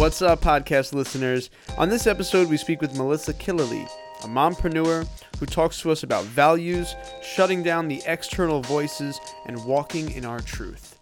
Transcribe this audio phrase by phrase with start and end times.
[0.00, 1.50] What's up, podcast listeners?
[1.76, 3.86] On this episode, we speak with Melissa Killeleagh,
[4.24, 5.06] a mompreneur
[5.38, 10.40] who talks to us about values, shutting down the external voices, and walking in our
[10.40, 10.98] truth.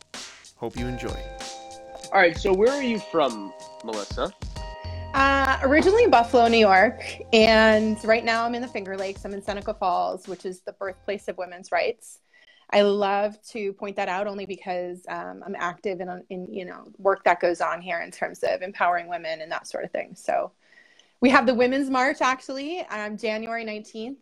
[0.57, 1.17] Hope you enjoy.
[2.13, 3.53] All right, so where are you from,
[3.85, 4.33] Melissa?
[5.15, 7.01] Uh, originally in Buffalo, New York,
[7.33, 9.25] and right now I'm in the Finger Lakes.
[9.25, 12.19] I'm in Seneca Falls, which is the birthplace of women's rights.
[12.71, 16.85] I love to point that out only because um, I'm active in, in you know
[16.99, 20.15] work that goes on here in terms of empowering women and that sort of thing.
[20.15, 20.53] So
[21.21, 24.19] we have the Women's March actually um, January 19th,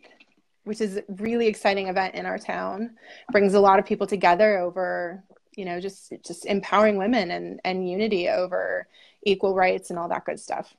[0.63, 2.95] which is a really exciting event in our town.
[3.31, 5.23] Brings a lot of people together over
[5.57, 8.87] you know just just empowering women and and unity over
[9.23, 10.73] equal rights and all that good stuff.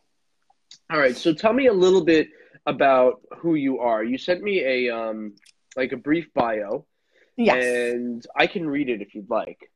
[0.91, 2.29] All right, so tell me a little bit
[2.65, 4.02] about who you are.
[4.02, 5.35] You sent me a um,
[5.77, 6.87] like a brief bio
[7.38, 7.65] Yes.
[7.65, 9.70] And I can read it if you'd like.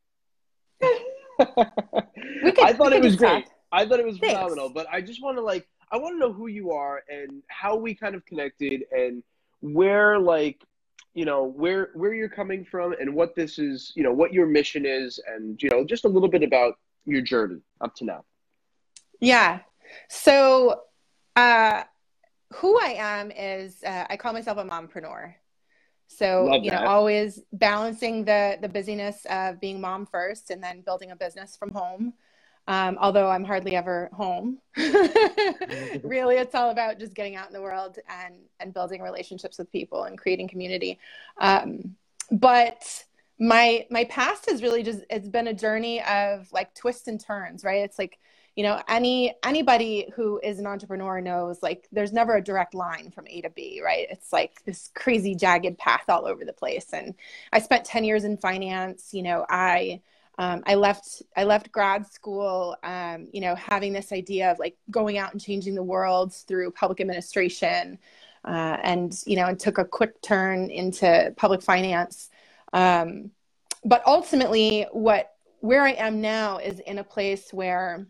[0.80, 0.98] could,
[1.38, 3.44] I thought it was great.
[3.46, 3.54] Talk.
[3.70, 4.34] I thought it was Thanks.
[4.34, 7.42] phenomenal, but I just want to like I want to know who you are and
[7.48, 9.22] how we kind of connected and
[9.60, 10.60] where like
[11.14, 14.46] you know where where you're coming from and what this is, you know, what your
[14.46, 16.74] mission is and you know, just a little bit about
[17.06, 18.24] your journey up to now.
[19.20, 19.60] Yeah.
[20.08, 20.80] So
[21.36, 21.84] uh
[22.54, 25.34] who I am is uh, I call myself a mompreneur.
[26.16, 26.86] So Love you know, that.
[26.86, 31.70] always balancing the the busyness of being mom first, and then building a business from
[31.70, 32.14] home.
[32.68, 37.62] Um, although I'm hardly ever home, really, it's all about just getting out in the
[37.62, 40.98] world and and building relationships with people and creating community.
[41.40, 41.96] Um,
[42.30, 43.04] but
[43.38, 47.64] my my past has really just it's been a journey of like twists and turns,
[47.64, 47.82] right?
[47.82, 48.18] It's like
[48.56, 53.10] you know any anybody who is an entrepreneur knows like there's never a direct line
[53.10, 54.06] from a to b right?
[54.10, 56.92] It's like this crazy jagged path all over the place.
[56.92, 57.14] And
[57.52, 60.00] i spent 10 years in finance you know i
[60.38, 64.76] um, i left i left grad school um, you know having this idea of like
[64.90, 67.98] going out and changing the world through public administration
[68.44, 72.30] uh, and you know and took a quick turn into public finance.
[72.72, 73.30] Um,
[73.84, 78.06] but ultimately what where i am now is in a place where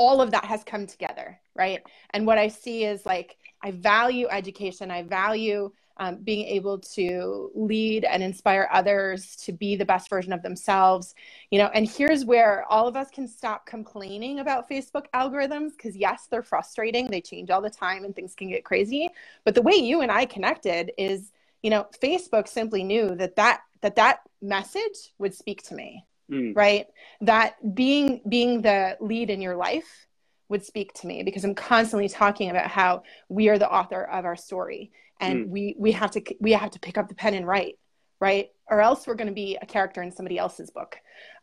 [0.00, 1.82] all of that has come together, right?
[2.14, 7.50] And what I see is like, I value education, I value um, being able to
[7.54, 11.14] lead and inspire others to be the best version of themselves
[11.50, 11.70] you know?
[11.74, 16.42] And here's where all of us can stop complaining about facebook algorithms because yes they're
[16.42, 17.06] frustrating.
[17.06, 19.10] They change all the time and things can get crazy.
[19.44, 23.60] But the way you and i connected is you know facebook simply knew that that
[23.82, 26.56] that that message would speak to me Mm.
[26.56, 26.86] right
[27.22, 30.06] that being being the lead in your life
[30.48, 34.24] would speak to me because i'm constantly talking about how we are the author of
[34.24, 35.48] our story and Mm.
[35.48, 37.78] we we have to we have to pick up the pen and write
[38.20, 40.96] right or else we're going to be a character in somebody else's book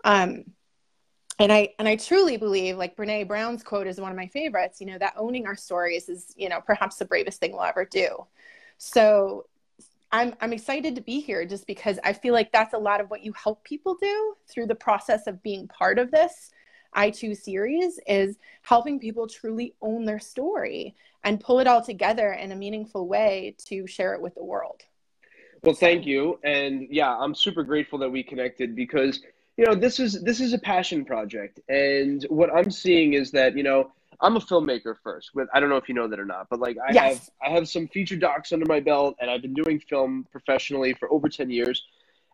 [0.04, 0.44] um
[1.40, 4.80] and i and i truly believe like brene brown's quote is one of my favorites
[4.80, 7.86] you know that owning our stories is you know perhaps the bravest thing we'll ever
[7.86, 8.26] do
[8.78, 9.46] so
[10.12, 13.10] I'm I'm excited to be here just because I feel like that's a lot of
[13.10, 16.52] what you help people do through the process of being part of this
[16.94, 22.32] I Choose series is helping people truly own their story and pull it all together
[22.34, 24.82] in a meaningful way to share it with the world.
[25.64, 29.22] Well, thank you, and yeah, I'm super grateful that we connected because
[29.58, 33.58] you know this is this is a passion project, and what I'm seeing is that
[33.58, 33.92] you know
[34.22, 35.32] I'm a filmmaker first.
[35.36, 37.32] With I don't know if you know that or not, but like I Yes.
[37.44, 40.94] have I have some feature docs under my belt, and I've been doing film professionally
[40.94, 41.84] for over ten years,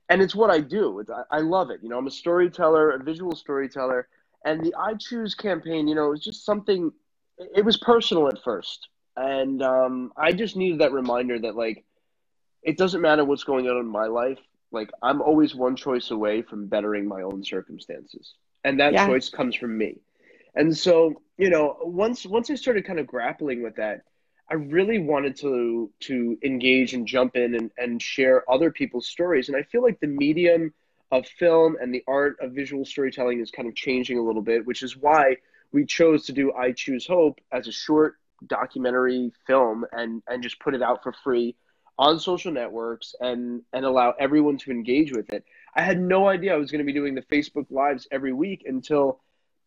[0.10, 1.00] and it's what I do.
[1.00, 1.80] It's, I, I love it.
[1.84, 4.08] You know, I'm a storyteller, a visual storyteller,
[4.46, 5.88] and the I Choose campaign.
[5.88, 6.92] You know, it was just something.
[7.56, 11.84] It was personal at first, and um, I just needed that reminder that like
[12.62, 14.40] it doesn't matter what's going on in my life.
[14.72, 19.06] Like I'm always one choice away from bettering my own circumstances, and that Yeah.
[19.06, 20.00] choice comes from me.
[20.56, 24.02] And so, you know, once once I started kind of grappling with that,
[24.50, 29.48] I really wanted to to engage and jump in and, and share other people's stories.
[29.50, 30.74] And I feel like the medium
[31.12, 34.66] of film and the art of visual storytelling is kind of changing a little bit,
[34.66, 35.38] which is why
[35.72, 38.18] we chose to do I Choose Hope as a short
[38.48, 41.56] documentary film and and just put it out for free
[41.98, 45.44] on social networks and and allow everyone to engage with it.
[45.76, 48.64] I had no idea I was going to be doing the Facebook lives every week
[48.68, 49.20] until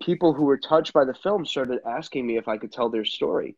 [0.02, 3.04] people who were touched by the film started asking me if I could tell their
[3.04, 3.56] story.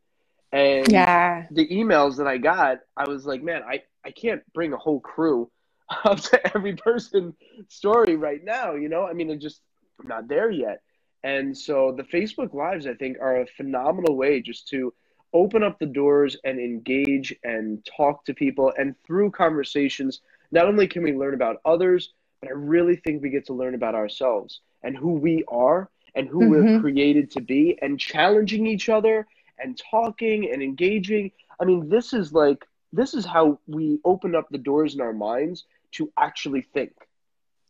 [0.53, 1.47] And Yeah.
[1.51, 5.01] the emails that I got, I was like, man, I, I can't bring a whole
[5.01, 5.51] crew
[6.05, 7.35] up to every person's
[7.69, 9.07] story right now, you know?
[9.07, 9.61] I mean, I'm just
[10.01, 10.83] I'm not there yet.
[11.25, 14.95] And so the Facebook Lives, I think, are a phenomenal way just to
[15.35, 18.73] open up the doors and engage and talk to people.
[18.79, 20.21] And through conversations,
[20.53, 23.75] not only can we learn about others, but I really think we get to learn
[23.75, 26.75] about ourselves and who we are and who mm-hmm.
[26.75, 29.27] we're created to be and challenging each other
[29.59, 31.31] and talking and engaging.
[31.61, 35.13] I mean, this is like this is how we open up the doors in our
[35.13, 36.93] minds to actually think.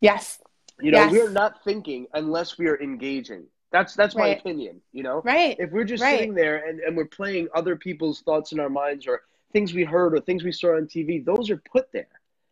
[0.01, 0.39] Yes.
[0.81, 1.11] You know, yes.
[1.11, 3.45] we're not thinking unless we are engaging.
[3.71, 4.31] That's that's right.
[4.31, 5.21] my opinion, you know?
[5.23, 5.55] Right.
[5.59, 6.17] If we're just right.
[6.17, 9.21] sitting there and, and we're playing other people's thoughts in our minds or
[9.53, 12.07] things we heard or things we saw on TV, those are put there,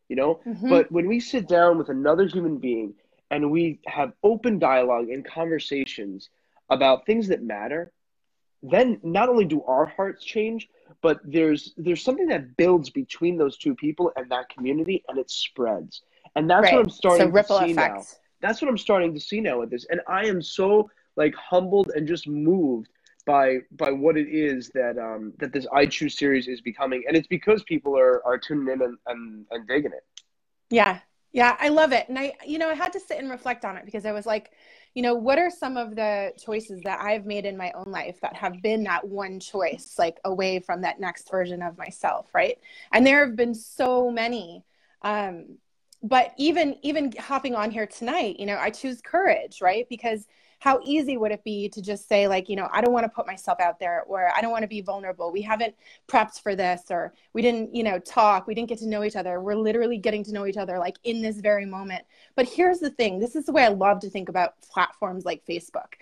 [0.10, 0.42] you know?
[0.46, 0.70] Mm-hmm.
[0.70, 2.94] But when we sit down with another human being
[3.32, 6.30] and we have open dialogue and conversations
[6.70, 7.92] about things that matter,
[8.64, 10.70] then not only do our hearts change,
[11.02, 15.30] but there's there's something that builds between those two people and that community and it
[15.30, 16.02] spreads.
[16.36, 16.74] And that's right.
[16.74, 17.96] what I'm starting so to see effect.
[17.96, 18.04] now.
[18.42, 19.86] That's what I'm starting to see now with this.
[19.90, 22.90] And I am so like humbled and just moved
[23.26, 27.04] by by what it is that um that this I Choose series is becoming.
[27.08, 30.06] And it's because people are are tuning in and, and, and digging it.
[30.70, 31.00] Yeah.
[31.32, 32.08] Yeah, I love it.
[32.10, 34.26] And I you know, I had to sit and reflect on it because I was
[34.26, 34.52] like,
[34.94, 38.20] you know, what are some of the choices that I've made in my own life
[38.22, 42.58] that have been that one choice, like away from that next version of myself, right?
[42.92, 44.64] And there have been so many.
[45.02, 45.58] Um,
[46.04, 49.86] but even even hopping on here tonight, you know, I choose courage, right?
[49.90, 50.26] Because
[50.60, 53.10] how easy would it be to just say like you know i don't want to
[53.10, 55.32] put myself out there or i don't want to be vulnerable.
[55.32, 55.76] We haven't
[56.08, 58.48] prepped for this or we didn't you know talk.
[58.48, 59.40] We didn't get to know each other.
[59.40, 62.06] We're literally getting to know each other like in this very moment.
[62.36, 63.20] But here's the thing.
[63.20, 65.94] This is the way i love to think about platforms like facebook.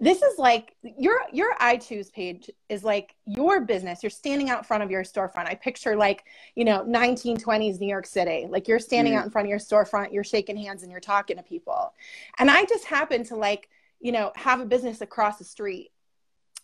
[0.00, 4.02] This is like your your i choose page is like your business.
[4.02, 5.46] You're standing out front of your storefront.
[5.46, 8.46] I picture like you know 1920s new york city.
[8.48, 9.18] Like you're standing mm.
[9.18, 11.92] out in front of your storefront you're shaking hands and you're talking to people.
[12.38, 13.68] And i just happen to like
[14.00, 15.90] you know, have a business across the street.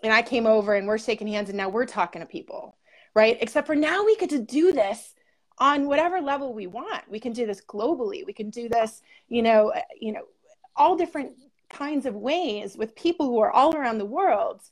[0.02, 2.76] And I came over and we're shaking hands and now we're talking to people,
[3.14, 3.38] right?
[3.40, 5.14] Except for now we get to do this
[5.58, 7.08] on whatever level we want.
[7.08, 8.26] We can do this globally.
[8.26, 10.24] We can do this, you know, uh, you know,
[10.76, 11.32] all different
[11.70, 14.62] kinds of ways with people who are all around the world,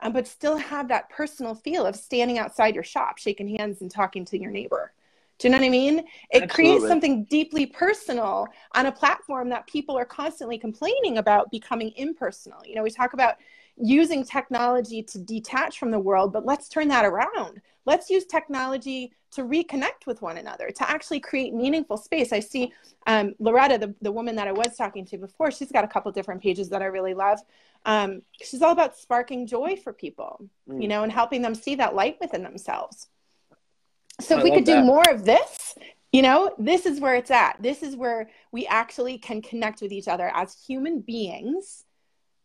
[0.00, 3.90] um, but still have that personal feel of standing outside your shop, shaking hands and
[3.90, 4.92] talking to your neighbor.
[5.40, 6.00] Do you know what I mean?
[6.30, 6.48] It Absolutely.
[6.48, 12.60] creates something deeply personal on a platform that people are constantly complaining about becoming impersonal.
[12.66, 13.36] You know, we talk about
[13.78, 17.62] using technology to detach from the world, but let's turn that around.
[17.86, 22.34] Let's use technology to reconnect with one another, to actually create meaningful space.
[22.34, 22.72] I see
[23.06, 26.12] um, Loretta, the, the woman that I was talking to before, she's got a couple
[26.12, 27.38] different pages that I really love.
[27.86, 30.82] Um, she's all about sparking joy for people, mm.
[30.82, 33.08] you know, and helping them see that light within themselves.
[34.20, 35.74] So if I we could do more of this,
[36.12, 37.56] you know, this is where it's at.
[37.60, 41.84] This is where we actually can connect with each other as human beings,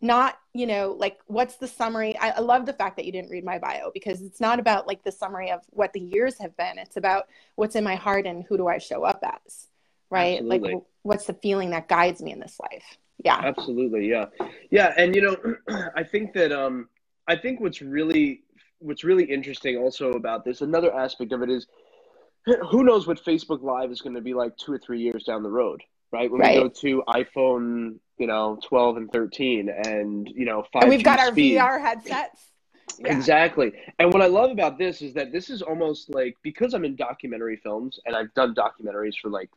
[0.01, 2.15] not, you know, like what's the summary?
[2.17, 4.87] I, I love the fact that you didn't read my bio because it's not about
[4.87, 6.77] like the summary of what the years have been.
[6.77, 7.25] It's about
[7.55, 9.67] what's in my heart and who do I show up as,
[10.11, 10.39] right?
[10.39, 10.73] Absolutely.
[10.75, 12.97] Like what's the feeling that guides me in this life?
[13.23, 13.39] Yeah.
[13.43, 14.07] Absolutely.
[14.09, 14.25] Yeah.
[14.69, 14.93] Yeah.
[14.95, 16.89] And, you know, I think that, um,
[17.27, 18.43] I think what's really
[18.79, 21.67] what's really interesting also about this, another aspect of it is
[22.45, 25.41] who knows what Facebook Live is going to be like two or three years down
[25.41, 25.81] the road,
[26.11, 26.31] right?
[26.31, 26.57] When right.
[26.57, 31.03] we go to iPhone, you know, 12 and 13 and, you know, 5 And we've
[31.03, 31.57] got speed.
[31.57, 32.45] our VR headsets.
[32.99, 33.17] Yeah.
[33.17, 33.73] Exactly.
[33.97, 36.95] And what I love about this is that this is almost like because I'm in
[36.95, 39.49] documentary films and I've done documentaries for like,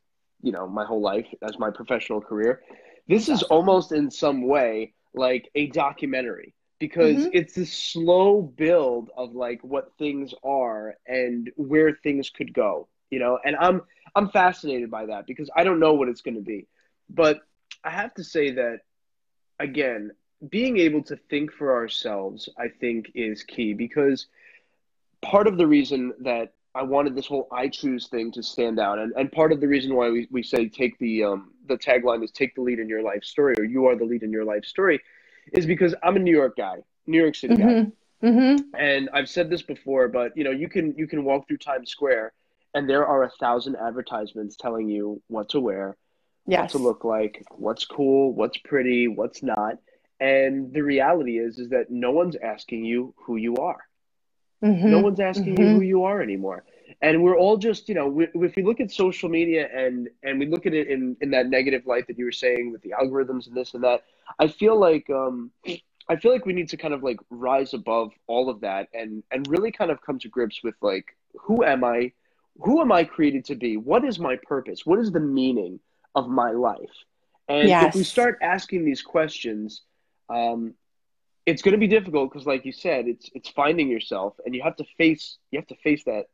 [0.43, 2.63] you know, my whole life as my professional career.
[3.07, 7.31] This is almost in some way like a documentary because mm-hmm.
[7.33, 13.19] it's a slow build of like what things are and where things could go you
[13.19, 13.83] know and i'm
[14.15, 16.67] i'm fascinated by that because i don't know what it's going to be
[17.11, 17.41] but
[17.85, 18.81] i have to say that
[19.59, 20.11] again
[20.49, 24.27] being able to think for ourselves i think is key because
[25.21, 28.99] part of the reason that i wanted this whole i choose thing to stand out
[28.99, 32.23] and, and part of the reason why we, we say take the um the tagline
[32.23, 34.45] is take the lead in your life story or you are the lead in your
[34.45, 35.01] life story
[35.53, 36.77] is because I'm a New York guy,
[37.07, 37.69] New York City mm-hmm.
[37.69, 37.93] guy.
[38.23, 38.75] Mm-hmm.
[38.77, 41.91] And I've said this before, but you know, you can you can walk through Times
[41.91, 42.33] Square
[42.75, 45.97] and there are a thousand advertisements telling you what to wear,
[46.47, 46.61] yes.
[46.61, 49.79] what to look like, what's cool, what's pretty, what's not.
[50.21, 53.79] And the reality is is that no one's asking you who you are.
[54.63, 54.91] Mm-hmm.
[54.91, 55.83] No one's asking you who mm-hmm.
[55.83, 56.65] you are anymore.
[57.03, 60.39] And we're all just, you know, we, if we look at social media and and
[60.39, 62.95] we look at it in in that negative light that you were saying with the
[63.01, 64.05] algorithms and this and that,
[64.39, 65.51] I feel like um,
[66.09, 69.23] I feel like we need to kind of like rise above all of that and
[69.31, 72.13] and really kind of come to grips with like who am I?
[72.61, 73.77] Who am I created to be?
[73.77, 74.85] What is my purpose?
[74.85, 75.81] What is the meaning
[76.15, 76.79] of my life?
[77.49, 77.89] And yes.
[77.89, 79.83] if we start asking these questions,
[80.29, 80.75] um,
[81.47, 84.63] it's going to be difficult because, like you said, it's it's finding yourself, and you
[84.63, 86.27] have to face you have to face that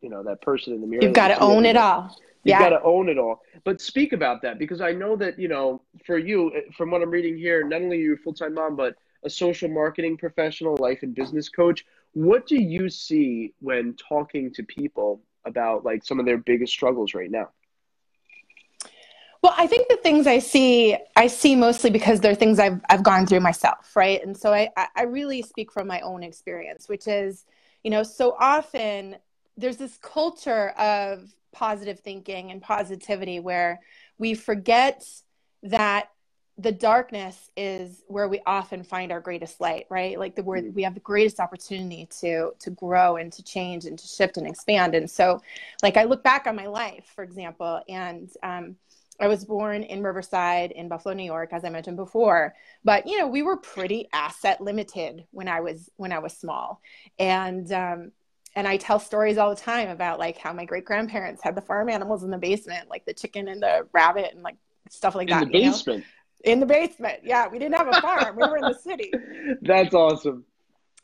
[0.00, 1.02] you know that person in the mirror.
[1.02, 2.16] You've got to own it all.
[2.44, 2.58] You Yeah.
[2.58, 3.42] got to own it all.
[3.64, 7.02] But speak about that because I know that, you know, for you, eh, from what
[7.02, 10.16] I'm reading here, not only are you a full time mom, but a social marketing
[10.16, 11.84] professional, life and business coach.
[12.12, 17.12] What do you see when talking to people about like some of their biggest struggles
[17.12, 17.50] right now?
[19.42, 23.02] Well, I think the things I see, I see mostly because they're things I've I've
[23.02, 24.22] gone through myself, right?
[24.24, 27.44] And so I I really speak from my own experience, which is,
[27.84, 29.16] you know, so often
[29.60, 33.80] there's this culture of positive thinking and positivity where
[34.18, 35.04] we forget
[35.62, 36.10] that
[36.58, 40.18] the darkness is where we often find our greatest light right?
[40.18, 43.98] Like the word we have the greatest opportunity to to grow and to change and
[43.98, 44.94] to shift and expand.
[44.94, 45.40] And so
[45.82, 48.76] like i look back on my life for example and um,
[49.20, 52.54] I was born in Riverside in Buffalo, New York, as I mentioned before.
[52.84, 56.80] But you know, we were pretty asset limited when I was when I was small,
[57.18, 58.12] and um,
[58.56, 61.60] and I tell stories all the time about like how my great grandparents had the
[61.60, 64.56] farm animals in the basement, like the chicken and the rabbit and like
[64.88, 65.42] stuff like In that.
[65.44, 65.72] In the you know?
[65.72, 66.04] basement.
[66.44, 67.48] In the basement, yeah.
[67.48, 68.36] We didn't have a farm.
[68.36, 69.12] we were in the city.
[69.62, 70.44] That's awesome.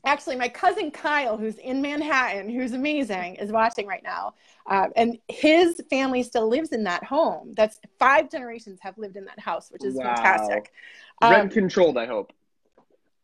[0.04, 4.34] Actually, my cousin Kyle, who's in Manhattan, who's amazing, is watching right now.
[4.66, 7.52] Um, and his family still lives in that home.
[7.56, 10.14] That's five generations have lived in that house, which is Wow.
[10.14, 10.72] fantastic.
[11.20, 12.32] Rent Um, controlled, I hope.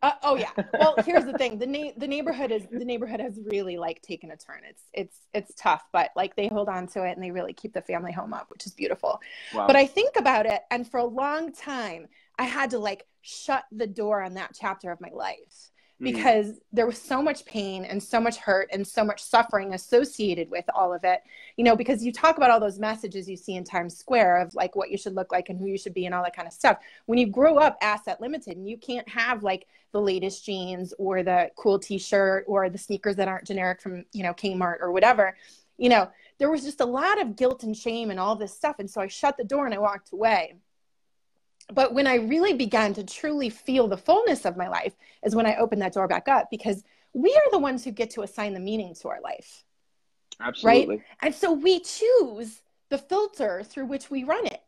[0.02, 0.50] Uh, oh yeah.
[0.78, 4.30] Well, here's the thing: the na- the neighborhood is the neighborhood has really like taken
[4.30, 4.62] a turn.
[4.68, 7.73] It's it's it's tough, but like they hold on to it and they really keep
[7.73, 9.21] the family home up, which is beautiful.
[9.54, 9.66] Wow.
[9.66, 13.64] But I think about it, and for a long time, I had to like shut
[13.71, 15.71] the door on that chapter of my life
[16.02, 16.12] Mm.
[16.12, 20.50] because there was so much pain and so much hurt and so much suffering associated
[20.50, 21.21] with all of it.
[21.56, 24.54] You know, because you talk about all those messages you see in Times Square of
[24.54, 26.49] like what you should look like and who you should be and all that kind
[26.49, 26.78] of stuff.
[27.06, 31.23] When you grow up asset limited and you can't have like the latest jeans or
[31.23, 35.37] the cool t-shirt or the sneakers that aren't generic from, you know, Kmart or whatever,
[35.78, 38.76] you know, there was just a lot of guilt and shame and all this stuff.
[38.80, 40.56] And so I shut the door and I walked away
[41.73, 45.47] but when I really began to truly feel the fullness of my life is when
[45.47, 48.54] I opened that door back up because we are the ones who get to assign
[48.54, 49.64] the meaning to our life.
[50.40, 51.02] Absolutely.
[51.21, 54.62] And so we choose the filter through which we run it.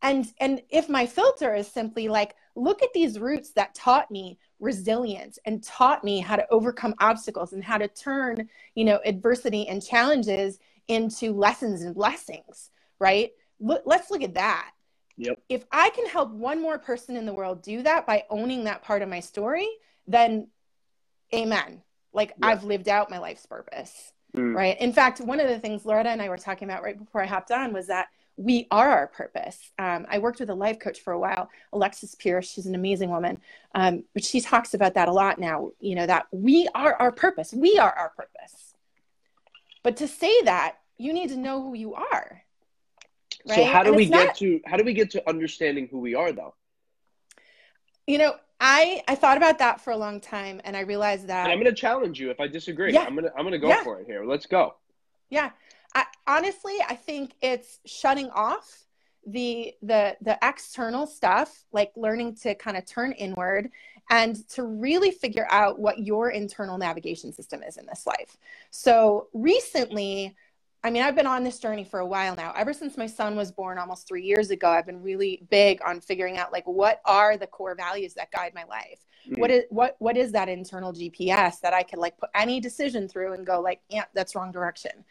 [0.00, 4.38] And and if my filter is simply like look at these roots that taught me
[4.60, 9.66] resilience and taught me how to overcome obstacles and how to turn, you know, adversity
[9.68, 13.32] and challenges into lessons and blessings, right?
[13.60, 14.70] Look, let's look at that
[15.18, 15.40] Yep.
[15.48, 18.82] if I can help one more person in the world do that by owning that
[18.82, 19.68] part of my story,
[20.06, 20.48] then
[21.34, 21.82] amen.
[22.12, 22.46] Like Yeah.
[22.46, 24.12] I've lived out my life's purpose.
[24.36, 24.54] Mm.
[24.54, 24.80] Right.
[24.80, 27.26] In fact, one of the things Loretta and I were talking about right before I
[27.26, 29.72] hopped on was that we are our purpose.
[29.78, 32.48] Um, I worked with a life coach for a while, Alexis Pierce.
[32.48, 33.40] She's an amazing woman.
[33.74, 37.10] Um, but she talks about that a lot now, you know, that we are our
[37.10, 37.52] purpose.
[37.52, 38.74] We are our purpose.
[39.82, 42.42] But to say that, you need to know who you are.
[43.46, 43.66] So Right?
[43.66, 46.14] how do And we get not- to how do we get to understanding who we
[46.14, 46.54] are though?
[48.06, 51.30] You know, I I thought about that for a long time, and I realized And
[51.30, 52.92] that I'm going to challenge you if I disagree.
[52.92, 53.04] Yeah.
[53.04, 53.84] I'm going to I'm going to go Yeah.
[53.84, 54.24] for it here.
[54.24, 54.74] Let's go.
[55.30, 55.50] yeah,
[55.94, 58.84] I, honestly, I think it's shutting off
[59.26, 63.70] the the the external stuff, like learning to kind of turn inward
[64.10, 68.36] and to really figure out what your internal navigation system is in this life.
[68.70, 70.34] So recently.
[70.84, 72.52] I mean, I've been on this journey for a while now.
[72.56, 76.00] Ever since my son was born almost three years ago, I've been really big on
[76.00, 79.00] figuring out like what are the core values that guide my life.
[79.28, 79.38] Mm.
[79.38, 83.08] what is what what is that internal gps that i can like put any decision
[83.08, 85.04] through and go like yeah that's wrong direction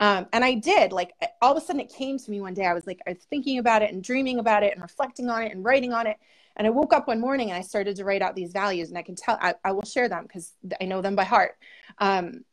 [0.00, 2.66] um, and i did like all of a sudden it came to me one day
[2.66, 5.42] i was like i was thinking about it and dreaming about it and reflecting on
[5.42, 6.18] it and writing on it
[6.56, 8.98] and i woke up one morning and i started to write out these values and
[8.98, 11.56] i can tell i, I will share them because i know them by heart
[11.98, 12.44] um,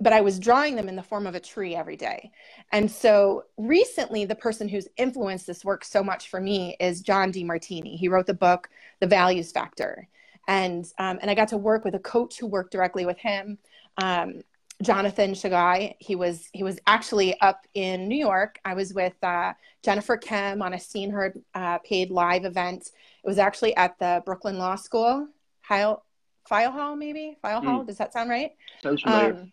[0.00, 2.30] but I was drawing them in the form of a tree every day.
[2.72, 7.32] And so recently, the person who's influenced this work so much for me is John
[7.32, 7.96] Demartini.
[7.96, 8.68] He wrote the book,
[9.00, 10.08] The Values Factor.
[10.46, 13.58] And, um, and I got to work with a coach who worked directly with him.
[13.96, 14.42] Um,
[14.82, 15.94] Jonathan Shagai.
[15.98, 18.58] He was he was actually up in New York.
[18.64, 22.90] I was with uh, Jennifer Kem on a Seen Her uh, paid live event.
[23.22, 25.28] It was actually at the Brooklyn Law School,
[25.68, 26.02] Feil,
[26.50, 27.84] Feil Hall, maybe Feil Hall.
[27.84, 28.52] Does that sound right?
[28.82, 29.34] Sounds familiar.
[29.34, 29.52] Um,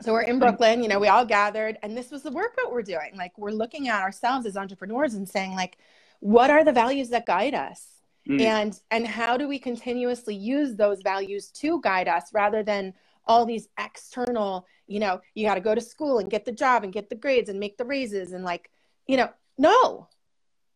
[0.00, 2.82] so we're in Brooklyn, you know, we all gathered, and this was the workout we're
[2.82, 3.12] doing.
[3.16, 5.78] Like, we're looking at ourselves as entrepreneurs and saying, like,
[6.20, 7.86] what are the values that guide us?
[8.28, 8.40] Mm.
[8.40, 12.94] And and how do we continuously use those values to guide us rather than
[13.26, 16.84] all these external, you know, you got to go to school and get the job
[16.84, 18.70] and get the grades and make the raises and like,
[19.06, 20.08] you know, no.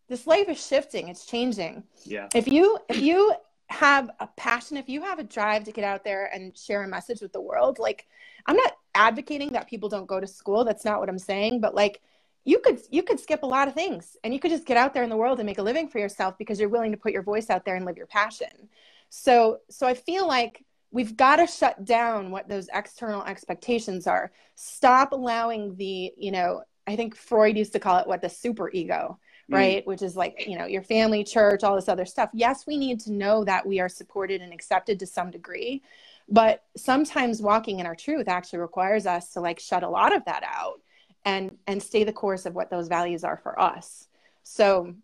[0.08, 2.28] This life is shifting, it's changing yeah.
[2.34, 3.34] if you if you
[3.72, 6.88] have a passion if you have a drive to get out there and share a
[6.88, 8.06] message with the world like
[8.46, 10.64] i'm not advocating that people don't go to school.
[10.64, 12.00] That's not what i'm saying but like
[12.44, 14.92] you could you could skip a lot of things and you could just get out
[14.94, 17.12] there in the world and make a living for yourself because you're willing to put
[17.12, 18.68] your voice out there and live your passion.
[19.10, 24.32] So so i feel like we've got to shut down what those external expectations are.
[24.56, 28.70] Stop allowing the you know i think freud used to call it what the super
[28.72, 29.18] ego.
[29.48, 29.82] Right?
[29.82, 29.86] Mm.
[29.86, 32.30] which is like you know your family church all this other stuff.
[32.32, 35.82] Yes we need to know that we are supported and accepted to some degree
[36.28, 40.24] but sometimes walking in our truth actually requires us to like shut a lot of
[40.24, 40.80] that out
[41.24, 44.08] and and stay the course of what those values are for us.
[44.42, 44.94] So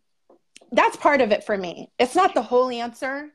[0.72, 1.90] that's part of it for me.
[1.98, 3.30] It's not the whole answer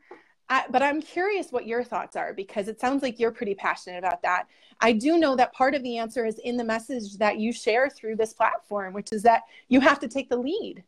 [0.49, 3.99] I, but i'm curious what your thoughts are because it sounds like you're pretty passionate
[3.99, 4.47] about that.
[4.81, 7.89] I do know that part of the answer is in the message that you share
[7.89, 10.83] through this platform which is that you have to take the lead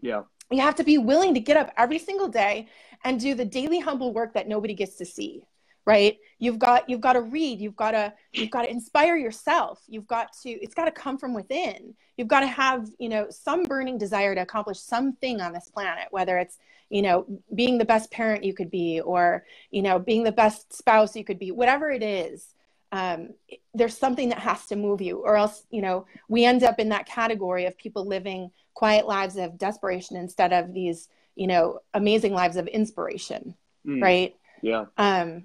[0.00, 0.22] yeah.
[0.50, 2.68] You have to be willing to get up every single day
[3.04, 5.44] and do the daily humble work that nobody gets to see
[5.88, 6.18] right?
[6.38, 9.80] You've got you've got to read you've got to you've got to inspire yourself.
[9.88, 11.94] You've got to it's got to come from within.
[12.18, 16.08] You've got to have you know some burning desire to accomplish something on this planet
[16.10, 16.58] whether it's
[16.90, 20.74] you know being the best parent you could be or you know being the best
[20.74, 22.54] spouse you could be whatever it is
[22.92, 23.30] um,
[23.72, 26.90] there's something that has to move you or else you know we end up in
[26.90, 32.32] that category of people living quiet lives of desperation instead of these you know amazing
[32.32, 33.54] lives of inspiration
[33.86, 34.02] mm.
[34.02, 34.34] right?
[34.62, 34.86] Yeah.
[34.96, 35.44] Um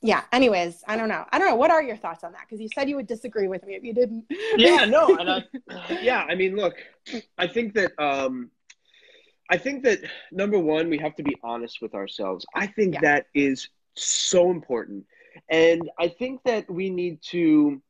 [0.00, 1.24] yeah anyways i don't know.
[1.32, 1.56] I don't know.
[1.56, 2.42] What are your thoughts on that?
[2.42, 4.26] Because you said you would disagree with me if you didn't.
[4.56, 5.44] Yeah no and I,
[6.00, 6.74] yeah i mean look
[7.36, 8.50] i think that um
[9.50, 10.00] i think that
[10.30, 12.46] number one we have to be honest with ourselves.
[12.54, 13.00] I think yeah.
[13.02, 15.04] that is so important.
[15.50, 17.82] And i think that we need to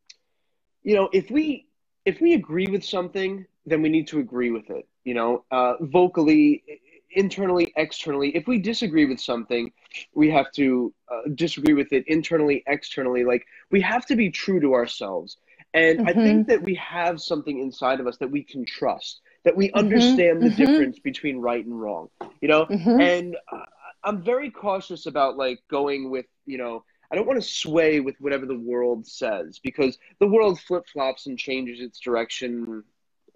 [0.83, 1.67] you know if we
[2.05, 5.75] if we agree with something then we need to agree with it you know uh
[5.81, 6.63] vocally
[7.11, 8.31] internally, externally.
[8.37, 9.73] If we disagree with something,
[10.15, 13.25] we have to uh, disagree with it internally, externally.
[13.25, 15.37] Like we have to be true to ourselves.
[15.75, 16.09] And mm-hmm.
[16.09, 19.69] I think that we have something inside of us that we can trust, that we
[19.69, 19.79] mm-hmm.
[19.79, 20.57] understand the mm-hmm.
[20.57, 22.09] difference between right and wrong,
[22.41, 22.67] you know?
[22.67, 23.01] Mm-hmm.
[23.01, 23.65] And uh,
[24.05, 28.17] I'm very cautious about like going with, you know, I don't want to sway with
[28.21, 32.85] whatever the world says because the world flip flops and changes its direction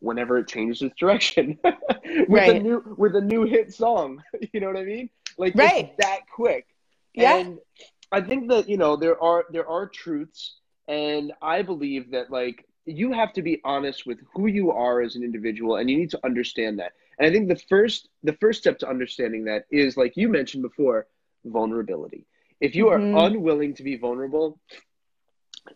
[0.02, 2.56] whenever it changes its direction with right.
[2.56, 4.22] a new with a new hit song.
[4.52, 5.08] You know what I mean?
[5.38, 5.96] Like right.
[5.98, 6.66] that quick.
[7.14, 7.36] Yeah.
[7.36, 7.58] And
[8.10, 10.56] I think that you know there are there are truths,
[10.88, 15.16] and I believe that like you have to be honest with who you are as
[15.16, 16.92] an individual, and you need to understand that.
[17.18, 20.62] And I think the first the first step to understanding that is like you mentioned
[20.62, 21.06] before,
[21.44, 22.26] vulnerability.
[22.60, 23.16] If you mm-hmm.
[23.16, 24.60] are unwilling to be vulnerable,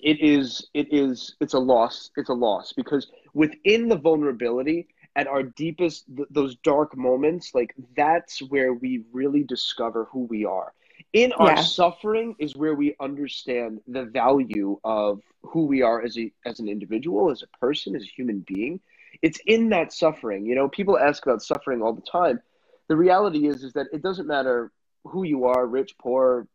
[0.00, 2.10] it is it is it's a loss.
[2.16, 7.74] It's a loss because within the vulnerability at our deepest th- those dark moments like
[7.96, 10.72] that's where we really discover who we are.
[11.12, 16.32] In our suffering is where we understand the value of who we are as a
[16.44, 18.80] as an individual as a person as a human being.
[19.22, 22.40] It's in that suffering you know people ask about suffering all the time.
[22.88, 24.72] The reality is is that it doesn't matter
[25.04, 26.48] who you are rich poor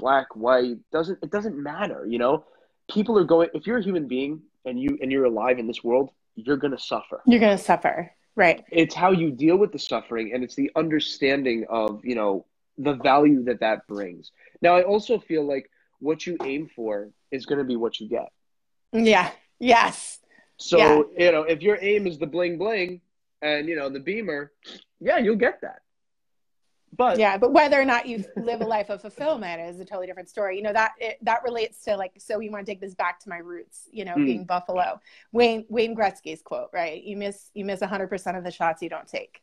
[0.00, 2.44] black white doesn't it doesn't matter you know
[2.92, 5.82] people are going if you're a human being and you and you're alive in this
[5.82, 7.22] world, you're going to suffer.
[7.26, 8.12] You're going to suffer.
[8.36, 8.64] Right.
[8.70, 12.46] It's how you deal with the suffering and it's the understanding of, you know,
[12.78, 14.32] the value that that brings.
[14.62, 18.08] Now, I also feel like what you aim for is going to be what you
[18.08, 18.30] get.
[18.92, 19.30] Yeah.
[19.58, 20.18] Yes.
[20.56, 21.26] So, yeah.
[21.26, 23.00] you know, if your aim is the bling bling
[23.42, 24.52] and, you know, the beamer,
[25.00, 25.80] yeah, you'll get that.
[26.96, 30.06] But yeah, but whether or not you live a life of fulfillment is a totally
[30.06, 30.56] different story.
[30.56, 33.20] You know that it, that relates to like so we want to take this back
[33.20, 33.88] to my roots.
[33.92, 34.26] You know, mm.
[34.26, 35.00] being Buffalo.
[35.32, 37.02] Wayne Wayne Gretzky's quote, right?
[37.02, 39.40] You miss you miss hundred percent of the shots you don't take.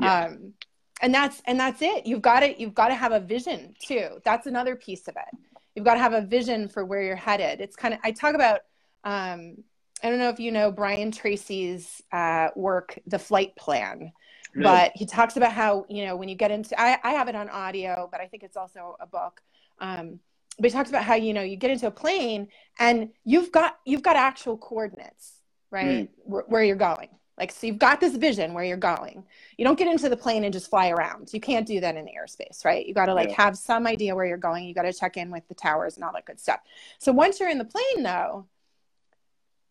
[0.00, 0.24] Yeah.
[0.24, 0.54] Um,
[1.00, 2.04] and that's and that's it.
[2.04, 4.20] You've got to you've got to have a vision too.
[4.24, 5.38] That's another piece of it.
[5.74, 7.60] You've got to have a vision for where you're headed.
[7.60, 8.60] It's kind of I talk about.
[9.04, 9.58] Um,
[10.02, 14.12] I don't know if you know Brian Tracy's uh, work, The Flight Plan
[14.54, 17.34] but he talks about how you know when you get into I, I have it
[17.34, 19.42] on audio but i think it's also a book.
[19.80, 20.20] Um,
[20.58, 23.78] but he talks about how you know you get into a plane and you've got
[23.84, 25.34] you've got actual coordinates
[25.70, 26.08] right mm.
[26.24, 27.08] where, where you're going.
[27.38, 29.22] Like so you've got this vision where you're going.
[29.56, 31.32] You don't get into the plane and just fly around.
[31.32, 32.84] You can't do that in the airspace right?
[32.84, 33.42] You got to like yeah.
[33.42, 34.66] have some idea where you're going.
[34.66, 36.58] You got to check in with the towers and all that good stuff.
[36.98, 38.46] So once you're in the plane though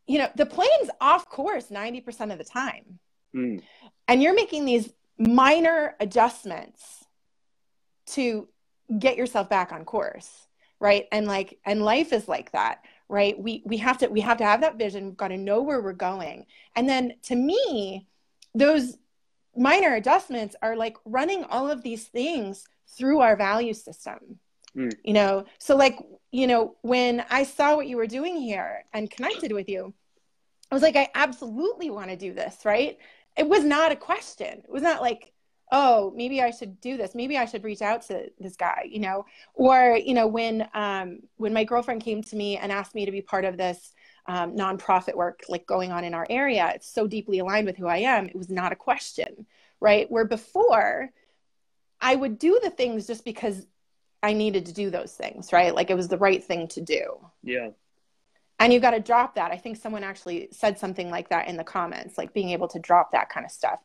[0.08, 3.00] you know the plane's off course 90% of the time
[3.38, 3.62] mm.
[4.08, 7.04] And you're making these minor adjustments
[8.08, 8.48] to
[8.98, 10.48] get yourself back on course
[10.80, 11.06] right?
[11.12, 13.40] And like and life is like that right?
[13.40, 15.06] We we have to we have to have that vision.
[15.06, 16.46] We've got to know where we're going.
[16.76, 18.08] And then to me
[18.54, 18.98] those
[19.56, 22.66] minor adjustments are like running all of these things
[22.98, 24.40] through our value system.
[24.76, 24.94] Mm.
[25.04, 25.46] you know?
[25.60, 25.98] So like
[26.30, 29.94] you know when i saw what you were doing here and connected with you
[30.70, 32.98] I was like, I absolutely want to do this, right?
[33.38, 34.48] It was not a question.
[34.64, 35.32] It was not like,
[35.72, 37.14] oh, maybe I should do this.
[37.14, 39.26] Maybe I should reach out to this guy, you know?
[39.54, 43.12] Or, you know, when um, when my girlfriend came to me and asked me to
[43.12, 43.94] be part of this
[44.28, 47.88] um, nonprofit work like going on in our area, it's so deeply aligned with who
[47.88, 48.28] I am.
[48.28, 49.46] It was not a question,
[49.80, 50.10] right?
[50.10, 51.10] Where before
[52.00, 53.66] I would do the things just because
[54.24, 55.74] I needed to do those things, right?
[55.74, 57.20] Like it was the right thing to do.
[57.44, 57.70] Yeah.
[58.60, 59.52] And you've got to drop that.
[59.52, 62.80] I think someone actually said something like that in the comments, like being able to
[62.80, 63.80] drop that kind of stuff.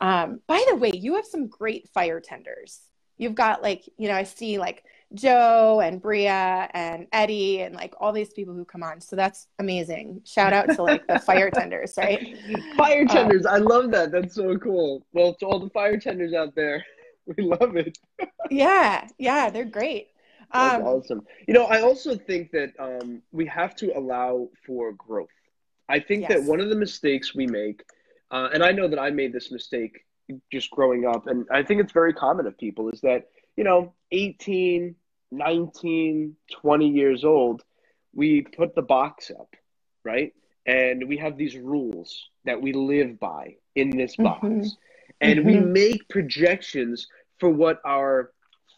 [0.00, 2.80] Um, by the way, you have some great fire tenders.
[3.16, 7.94] You've got like, you know, I see like Joe and Bria and Eddie and like
[8.00, 9.00] all these people who come on.
[9.00, 10.22] So that's amazing.
[10.24, 12.36] Shout out to like the fire tenders, right?
[12.76, 13.46] Fire um, tenders.
[13.46, 14.10] I love that.
[14.10, 15.06] That's so cool.
[15.12, 16.84] Well, to all the fire tenders out there,
[17.26, 17.98] we love it.
[18.50, 19.06] yeah.
[19.18, 19.50] Yeah.
[19.50, 20.08] They're great.
[20.54, 21.26] That's um, awesome.
[21.48, 25.28] You know, I also think that um, we have to allow for growth.
[25.88, 26.30] I think yes.
[26.30, 27.82] that one of the mistakes we make,
[28.30, 30.00] uh, and I know that I made this mistake
[30.52, 33.94] just growing up, and I think it's very common of people, is that, you know,
[34.12, 34.94] 18,
[35.32, 37.62] 19, 20 years old,
[38.14, 39.54] we put the box up,
[40.04, 40.32] right?
[40.66, 44.46] And we have these rules that we live by in this box.
[44.46, 44.68] Mm-hmm.
[45.20, 45.48] And mm-hmm.
[45.48, 48.32] we make projections for what our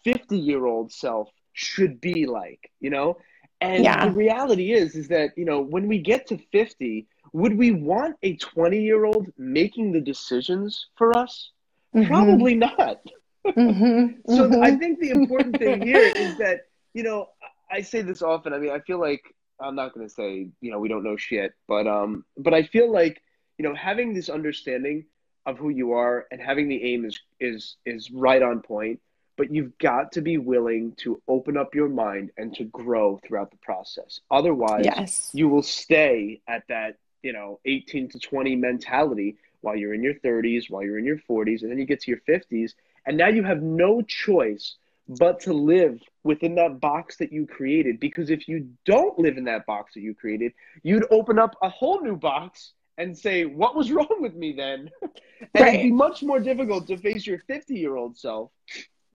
[0.04, 3.16] 50 year old self should be like, you know?
[3.62, 4.06] And yeah.
[4.06, 8.16] the reality is, is that, you know, when we get to 50, would we want
[8.22, 11.50] a 20 year old making the decisions for us?
[11.94, 12.08] Mm-hmm.
[12.08, 13.00] Probably not.
[13.46, 14.20] Mm-hmm.
[14.34, 14.62] so mm-hmm.
[14.62, 17.30] I think the important thing here is that, you know,
[17.70, 18.52] I say this often.
[18.52, 19.22] I mean, I feel like
[19.58, 22.64] I'm not going to say, you know, we don't know shit, but, um, but I
[22.64, 23.22] feel like,
[23.56, 25.06] you know, having this understanding
[25.46, 29.00] of who you are and having the aim is, is, is right on point
[29.36, 33.50] but you've got to be willing to open up your mind and to grow throughout
[33.50, 34.20] the process.
[34.30, 35.30] Otherwise, yes.
[35.32, 40.14] you will stay at that, you know, 18 to 20 mentality while you're in your
[40.14, 42.72] 30s, while you're in your 40s, and then you get to your 50s,
[43.06, 44.76] and now you have no choice
[45.08, 49.44] but to live within that box that you created because if you don't live in
[49.44, 53.76] that box that you created, you'd open up a whole new box and say, "What
[53.76, 55.10] was wrong with me then?" and
[55.54, 55.74] right.
[55.74, 58.50] it'd be much more difficult to face your 50-year-old self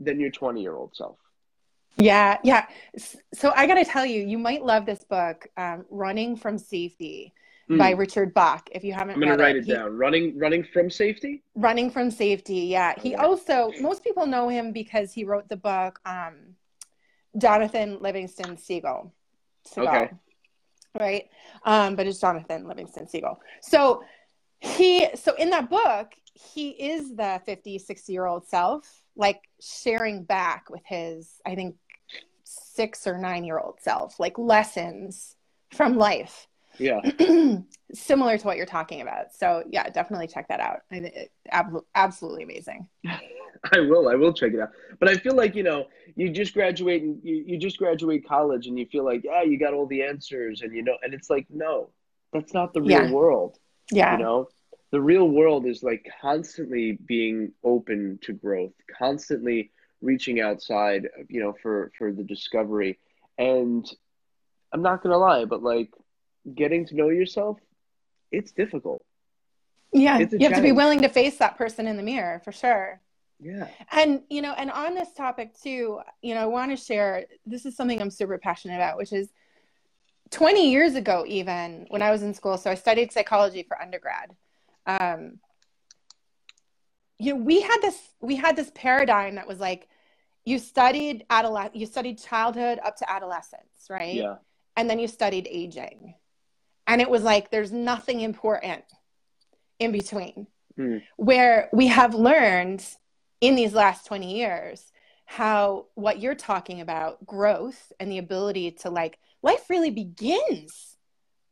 [0.03, 1.17] than your 20 year old self.
[1.97, 2.65] Yeah, yeah.
[3.33, 7.33] So I got to tell you, you might love this book, um, Running from Safety
[7.69, 7.77] mm.
[7.77, 8.69] by Richard Bach.
[8.71, 9.97] If you haven't, I'm going to write it, it down.
[9.97, 11.43] Running, running from safety.
[11.55, 12.61] Running from safety.
[12.61, 12.93] Yeah.
[12.99, 16.55] He also most people know him because he wrote the book, um,
[17.37, 19.13] Jonathan Livingston Seagull.
[19.65, 20.11] Seagull okay.
[20.99, 21.29] Right.
[21.63, 23.39] Um, but it's Jonathan Livingston Seagull.
[23.61, 24.03] So
[24.59, 30.23] he, so in that book, he is the 50, 60 year old self like sharing
[30.23, 31.75] back with his, I think,
[32.43, 35.35] six or nine year old self, like lessons
[35.73, 36.47] from life.
[36.77, 37.01] Yeah.
[37.93, 39.33] Similar to what you're talking about.
[39.33, 40.79] So, yeah, definitely check that out.
[40.89, 41.31] It,
[41.95, 42.87] absolutely amazing.
[43.73, 44.09] I will.
[44.09, 44.71] I will check it out.
[44.99, 48.67] But I feel like, you know, you just graduate and you, you just graduate college
[48.67, 51.29] and you feel like, yeah, you got all the answers and you know, and it's
[51.29, 51.89] like, no,
[52.33, 53.11] that's not the real yeah.
[53.11, 53.59] world.
[53.91, 54.17] Yeah.
[54.17, 54.49] You know,
[54.91, 61.53] the real world is like constantly being open to growth, constantly reaching outside, you know,
[61.61, 62.99] for for the discovery.
[63.37, 63.89] And
[64.73, 65.91] I'm not gonna lie, but like
[66.53, 67.57] getting to know yourself,
[68.31, 69.03] it's difficult.
[69.93, 72.51] Yeah, it's you have to be willing to face that person in the mirror for
[72.51, 72.99] sure.
[73.39, 73.67] Yeah.
[73.91, 77.65] And you know, and on this topic too, you know, I want to share this
[77.65, 79.29] is something I'm super passionate about, which is
[80.31, 84.35] 20 years ago even when I was in school, so I studied psychology for undergrad
[84.85, 85.39] um,
[87.17, 89.87] you know, we had this we had this paradigm that was like
[90.43, 94.15] you studied adolescent you studied childhood up to adolescence, right?
[94.15, 94.35] Yeah.
[94.75, 96.15] And then you studied aging.
[96.87, 98.83] And it was like there's nothing important
[99.79, 100.47] in between.
[100.77, 101.03] Mm.
[101.17, 102.83] Where we have learned
[103.41, 104.91] in these last 20 years
[105.25, 110.97] how what you're talking about growth and the ability to like life really begins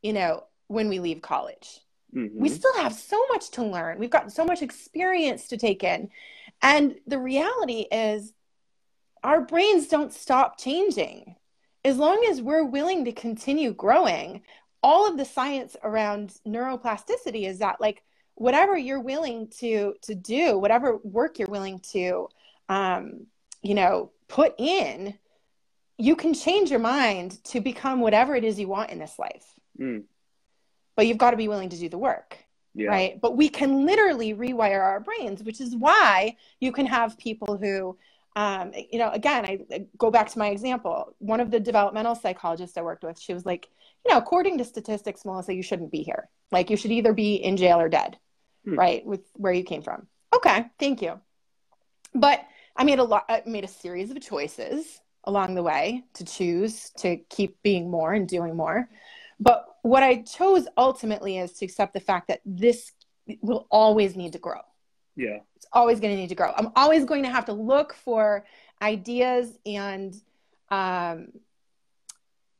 [0.01, 1.79] you know when we leave college
[2.15, 2.39] Mm-hmm.
[2.39, 3.99] We still have so much to learn.
[3.99, 6.09] We've got so much experience to take in.
[6.61, 8.33] And the reality is,
[9.23, 11.35] our brains don't stop changing.
[11.85, 14.41] As long as we're willing to continue growing,
[14.81, 18.03] all of the science around neuroplasticity is that, like,
[18.35, 22.29] whatever you're willing to to do, whatever work you're willing to,
[22.69, 23.27] um,
[23.61, 25.13] you know, put in,
[25.97, 29.53] you can change your mind to become whatever it is you want in this life.
[29.79, 30.03] Mm
[30.99, 32.37] but you've got to be willing to do the work.
[32.75, 32.89] Yeah.
[32.89, 33.21] Right.
[33.21, 37.97] But we can literally rewire our brains, which is why you can have people who,
[38.35, 41.15] um, you know, again, I, I go back to my example.
[41.19, 43.69] One of the developmental psychologists I worked with, she was like,
[44.05, 46.27] you know, according to statistics, Melissa, you shouldn't be here.
[46.51, 48.17] Like you should either be in jail or dead,
[48.65, 48.75] Hmm.
[48.77, 49.05] right?
[49.05, 50.05] With where you came from.
[50.35, 51.17] Okay, thank you.
[52.13, 53.23] But I made a lot.
[53.29, 58.11] I made a series of choices along the way to choose to keep being more
[58.11, 58.89] and doing more.
[59.39, 62.91] But what I chose ultimately is to accept the fact that this
[63.41, 64.61] will always need to grow.
[65.15, 65.39] Yeah.
[65.55, 66.53] It's always going to need to grow.
[66.55, 68.45] I'm always going to have to look for
[68.81, 70.15] ideas and
[70.69, 71.33] um,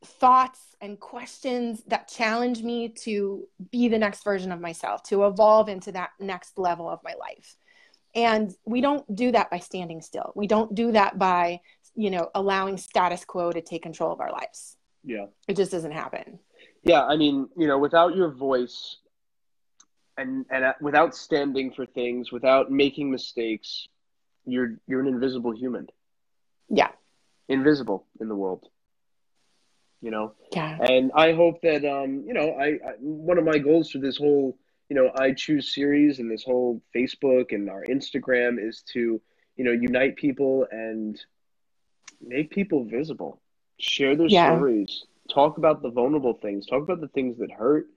[0.03, 5.69] thoughts and questions that challenge me to be the next version of myself, to evolve
[5.69, 7.55] into that next level of my life.
[8.15, 10.31] And we don't do that by standing still.
[10.35, 11.61] We don't do that by,
[11.95, 14.77] you know, allowing status quo to take control of our lives.
[15.03, 15.27] Yeah.
[15.47, 16.39] It just doesn't happen.
[16.83, 17.03] Yeah.
[17.05, 18.97] I mean, you know, without your voice
[20.17, 23.87] and, and uh, without standing for things, without making mistakes,
[24.45, 25.87] you're, you're an invisible human,
[26.69, 26.89] Yeah.
[27.47, 28.67] invisible in the world,
[30.01, 30.33] you know?
[30.51, 30.77] Yeah.
[30.81, 34.17] And I hope that, um, you know, I, I one of my goals for this
[34.17, 34.57] whole,
[34.89, 39.21] you know, I choose series and this whole Facebook and our Instagram is to,
[39.55, 41.19] you know, unite people and
[42.21, 43.41] make people visible,
[43.79, 44.55] share their Yeah.
[44.55, 47.87] stories, talk about the vulnerable things, talk about the things that hurt,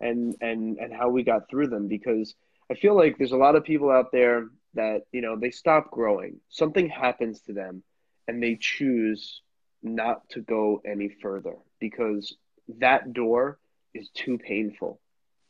[0.00, 1.88] and and and how we got through them.
[1.88, 2.34] Because
[2.70, 5.90] I feel like there's a lot of people out there that you know they stop
[5.90, 7.82] growing, something happens to them,
[8.28, 9.42] and they choose
[9.82, 12.34] not to go any further because
[12.78, 13.58] that door
[13.94, 15.00] is too painful.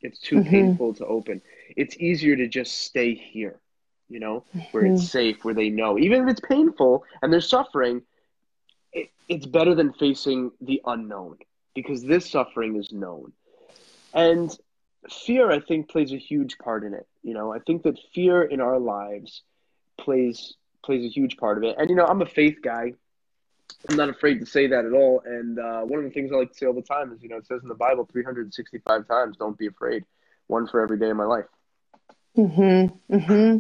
[0.01, 0.43] It's too Mhm.
[0.43, 1.41] painful to open.
[1.77, 3.61] It's easier to just stay here,
[4.09, 5.99] you know, where it's safe, where they know.
[5.99, 8.03] Even if it's painful and they're suffering,
[8.93, 11.39] it, it's better than facing the unknown
[11.75, 13.33] because this suffering is known.
[14.13, 14.57] And
[15.09, 17.07] fear, I think, plays a huge part in it.
[17.23, 19.43] You know, I think that fear in our lives
[19.99, 21.77] plays plays a huge part of it.
[21.79, 22.95] And you know, I'm a faith guy.
[23.89, 25.23] I'm not afraid to say that at all.
[25.25, 27.29] And uh, one of the things I like to say all the time is, you
[27.29, 30.05] know, it says in the Bible 365 times, "Don't be afraid."
[30.49, 31.45] One for every day of my life.
[32.37, 33.15] Mm-hmm.
[33.15, 33.59] Mm-hmm.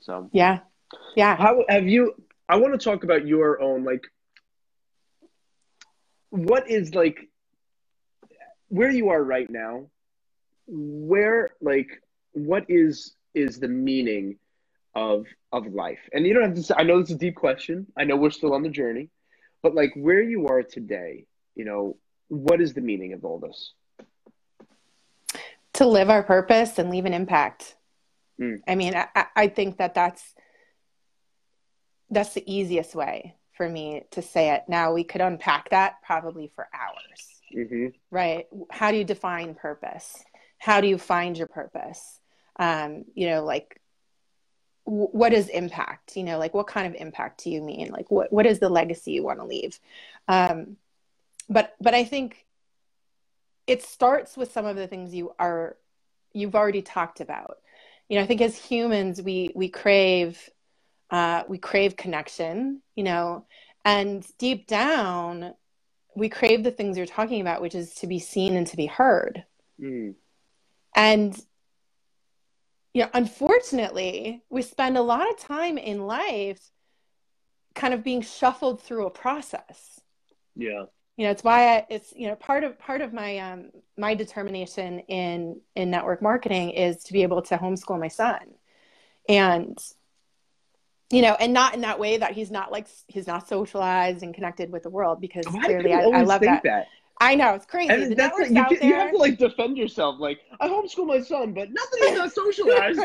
[0.00, 0.60] So, Yeah.
[1.16, 1.36] Yeah.
[1.36, 2.14] how have you?
[2.50, 4.04] I want to talk about your own like.
[6.30, 7.28] What is like
[8.68, 9.86] where you are right now?
[10.66, 11.88] Where like
[12.32, 14.36] what is is the meaning
[14.94, 16.00] of of life?
[16.12, 16.62] And you don't have to.
[16.62, 17.86] Say, I know this is a deep question.
[17.96, 19.10] I know we're still on the journey,
[19.62, 21.96] but like where you are today, you know,
[22.28, 23.72] what is the meaning of all this?
[25.80, 27.74] to live our purpose and leave an impact.
[28.38, 28.60] Mm.
[28.68, 30.34] I mean, I, I think that that's
[32.10, 34.64] that's the easiest way for me to say it.
[34.68, 38.46] Now we could unpack that probably for hours, hmm right?
[38.70, 40.24] How do you define purpose?
[40.58, 42.20] How do you find your purpose?
[42.58, 43.80] Um, you know, like
[44.86, 46.16] w- what is impact?
[46.16, 47.90] You know, like what kind of impact do you mean?
[47.90, 49.78] Like what what is the legacy you want to leave?
[50.28, 50.76] Um,
[51.48, 52.46] but but I think
[53.66, 55.76] it starts with some of the things you are
[56.32, 57.58] you've already talked about
[58.08, 60.48] you know i think as humans we we crave
[61.10, 63.44] uh, we crave connection you know
[63.84, 65.54] and deep down
[66.16, 68.86] we crave the things you're talking about which is to be seen and to be
[68.86, 69.44] heard
[69.80, 70.14] Mm.
[70.94, 71.40] and
[72.92, 76.60] you know unfortunately we spend a lot of time in life
[77.74, 80.00] kind of being shuffled through a process
[80.56, 80.84] Yeah.
[81.16, 84.14] you know it's why I, it's you know part of part of my um my
[84.14, 88.40] determination in in network marketing is to be able to homeschool my son
[89.28, 89.78] and
[91.10, 94.34] you know and not in that way that he's not like he's not socialized and
[94.34, 96.62] connected with the world because Why clearly I, I love that.
[96.62, 96.86] that?
[97.20, 100.16] i know it's crazy And the that's like, you, you have to like defend yourself.
[100.18, 103.00] Like I homeschool my son, but nothing he's not socialized.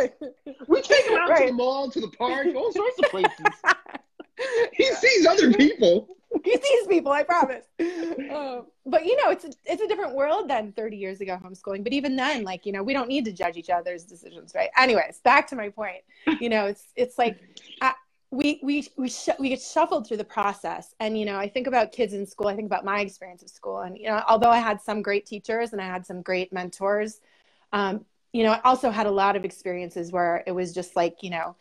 [0.67, 3.45] We take him out to the mall, to the park, all sorts of places.
[4.73, 6.07] he sees other people.
[6.43, 7.65] he sees people i promise.
[7.79, 11.83] Um, but you know it's a, it's a different world than 30 years ago homeschooling.
[11.83, 14.69] But even then like you know we don't need to judge each other's decisions right?
[14.77, 16.03] Anyways back to my point.
[16.39, 17.39] You know it's it's like
[17.81, 17.91] uh,
[18.31, 20.93] we we we sh- we get shuffled through the process.
[20.99, 22.47] And you know i think about kids in school.
[22.47, 23.79] I think about my experience of school.
[23.79, 27.21] And you know although i had some great teachers and i had some great mentors
[27.73, 31.17] um, you know i also had a lot of experiences where it was just like
[31.21, 31.55] you know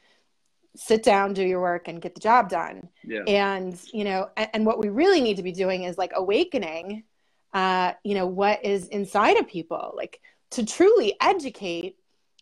[0.77, 2.89] sit down do your work and get the job done.
[3.05, 3.23] Yeah.
[3.27, 7.05] and you know and, and what we really need to be doing is like awakening
[7.53, 9.95] uh you know what is inside of people.
[9.97, 11.97] Like to truly educate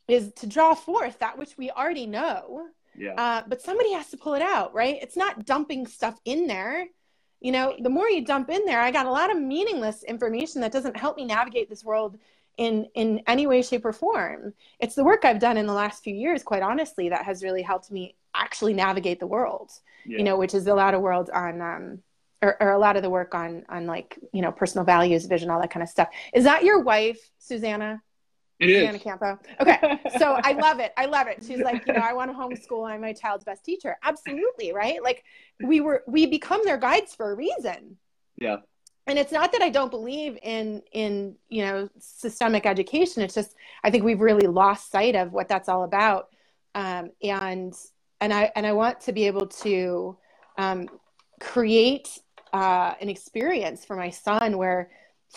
[0.09, 2.66] is to draw forth that which we already know.
[2.95, 3.14] Yeah.
[3.14, 4.99] uh, but somebody has to pull it out right?
[5.01, 6.87] It's not dumping stuff in there.
[7.40, 10.61] You know the more you dump in there i got a lot of meaningless information
[10.61, 12.16] that doesn't help me navigate this world
[12.57, 14.55] in in any way shape or form.
[14.79, 17.62] It's the work i've done in the last few years quite honestly that has really
[17.62, 19.71] helped me actually navigate the world
[20.07, 20.18] yeah.
[20.18, 21.99] you know, which is a lot of world on um,
[22.40, 25.51] or, or, a lot of the work on on like you know personal values vision
[25.51, 28.03] all that kind of stuff is that your wife susanna
[28.59, 28.81] it is.
[28.81, 29.38] Susanna Campo.
[29.61, 29.99] Okay.
[30.18, 30.92] So I love it.
[30.97, 31.42] I love it.
[31.45, 32.88] She's like, you know, I want to homeschool.
[32.88, 33.97] I'm my child's best teacher.
[34.05, 34.73] Absolutely.
[34.73, 35.03] Right.
[35.03, 35.25] Like
[35.64, 37.97] we were, we become their guides for a reason.
[38.37, 38.59] Yeah.
[39.09, 43.23] And it's not that I don't believe in, in, you know, systemic education.
[43.23, 46.29] It's just, I think we've really lost sight of what that's all about.
[46.75, 47.75] Um, and,
[48.22, 50.16] and I, and I want to be able to,
[50.56, 50.88] um,
[51.40, 52.08] create,
[52.52, 54.90] uh, an experience for my son where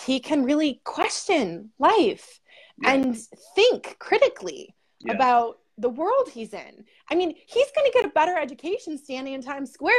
[0.06, 2.40] he can really question life
[2.82, 2.94] yeah.
[2.94, 3.18] and
[3.56, 5.14] think critically yeah.
[5.14, 6.86] about the world he's in.
[7.10, 9.94] I mean, he's going to get a better education standing in Times Square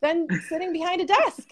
[0.00, 1.48] than sitting behind a desk.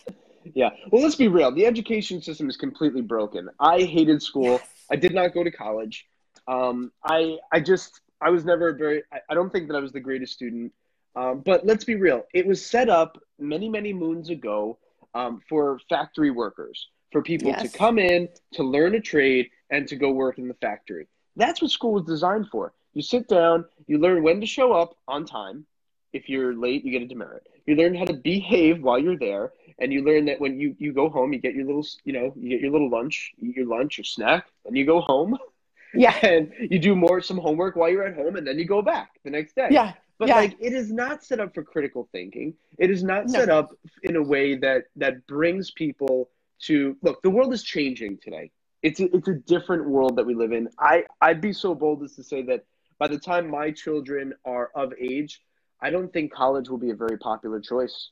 [0.54, 0.70] Yeah.
[0.90, 1.52] Well, let's be real.
[1.52, 3.48] The education system is completely broken.
[3.58, 4.52] I hated school.
[4.52, 4.68] Yes.
[4.90, 6.06] I did not go to college.
[6.48, 9.02] Um, I I just I was never very.
[9.12, 10.72] I, I don't think that I was the greatest student.
[11.16, 12.24] Um, but let's be real.
[12.32, 14.78] It was set up many many moons ago
[15.14, 17.62] um, for factory workers, for people yes.
[17.62, 21.08] to come in to learn a trade and to go work in the factory.
[21.36, 22.72] That's what school was designed for.
[22.92, 25.64] You sit down, you learn when to show up on time.
[26.12, 27.46] If you're late, you get a demerit.
[27.66, 30.92] You learn how to behave while you're there, and you learn that when you, you
[30.92, 33.56] go home, you get your little you know you get your little lunch, you eat
[33.56, 35.36] your lunch or snack, and you go home.
[35.94, 38.82] Yeah, and you do more some homework while you're at home, and then you go
[38.82, 39.68] back the next day.
[39.70, 40.36] Yeah, but yeah.
[40.36, 42.54] like it is not set up for critical thinking.
[42.78, 43.40] It is not no.
[43.40, 43.70] set up
[44.02, 46.30] in a way that that brings people
[46.62, 47.22] to look.
[47.22, 48.50] The world is changing today
[48.82, 50.68] it's a, it's a different world that we live in.
[50.78, 52.64] I I'd be so bold as to say that
[52.98, 55.42] by the time my children are of age,
[55.80, 58.10] I don't think college will be a very popular choice.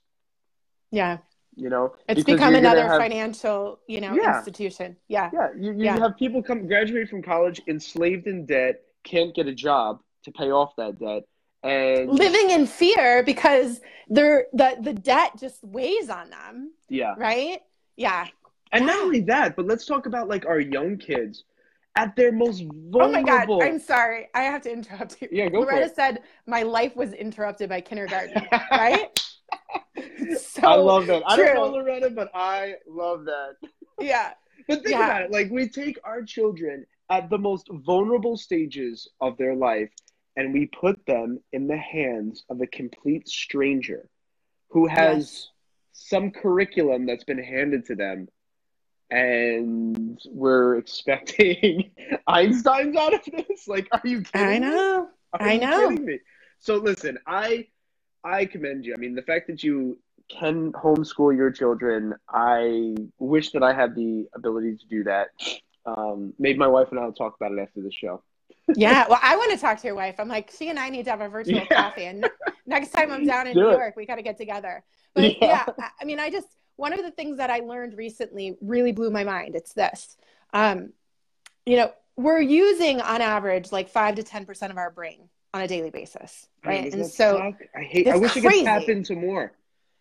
[0.90, 1.18] Yeah.
[1.58, 4.96] You know, it's become another have, financial, you know, yeah, institution.
[5.08, 5.28] Yeah.
[5.32, 5.48] Yeah.
[5.58, 5.98] You, you yeah.
[5.98, 10.52] have people come graduate from college enslaved in debt, can't get a job to pay
[10.52, 11.24] off that debt.
[11.64, 16.72] And living in fear because they're the the debt just weighs on them.
[16.88, 17.14] Yeah.
[17.18, 17.60] Right?
[17.96, 18.28] Yeah.
[18.70, 21.42] And not only that, but let's talk about like our young kids
[21.96, 23.02] at their most vulnerable.
[23.02, 23.62] Oh my god!
[23.62, 25.28] I'm sorry, I have to interrupt you.
[25.32, 25.96] Yeah, go Loretta for it.
[25.96, 28.46] said my life was interrupted by kindergarten.
[28.70, 29.20] right?
[30.38, 31.22] so I love that.
[31.26, 33.57] I don't know Loretta, but I love that.
[34.00, 34.33] Yeah.
[34.66, 35.04] But think yeah.
[35.07, 35.31] about it.
[35.31, 39.88] Like we take our children at the most vulnerable stages of their life,
[40.37, 44.11] and we put them in the hands of a complete stranger
[44.70, 45.48] who has yes.
[45.92, 48.28] some curriculum that's been handed to them
[49.11, 51.90] and we're expecting
[52.26, 53.66] Einstein's out of this.
[53.66, 54.46] Like, are you kidding?
[54.46, 55.09] I know.
[55.33, 55.90] Are I know.
[55.90, 56.18] Me?
[56.59, 57.68] So listen, I
[58.28, 58.94] I commend you.
[58.94, 63.94] I mean, the fact that you can homeschool your children, I wish that I had
[63.94, 65.28] the ability to do that.
[65.86, 68.22] Um, maybe my wife and I will talk about it after the show.
[68.74, 70.16] yeah, well, I want to talk to your wife.
[70.18, 71.66] I'm like, she and I need to have a virtual yeah.
[71.66, 72.28] coffee, and
[72.66, 73.78] next time I'm down in do New it.
[73.78, 74.84] York, we got to get together.
[75.14, 75.64] But yeah.
[75.78, 79.10] yeah, I mean, I just one of the things that I learned recently really blew
[79.10, 79.56] my mind.
[79.56, 80.16] It's this.
[80.52, 80.92] Um,
[81.64, 85.68] you know, we're using on average like five to 10% of our brain on a
[85.68, 86.48] daily basis.
[86.64, 86.92] Right.
[86.92, 87.54] and so suck?
[87.76, 88.46] I hate, I wish crazy.
[88.46, 89.52] I could tap into more.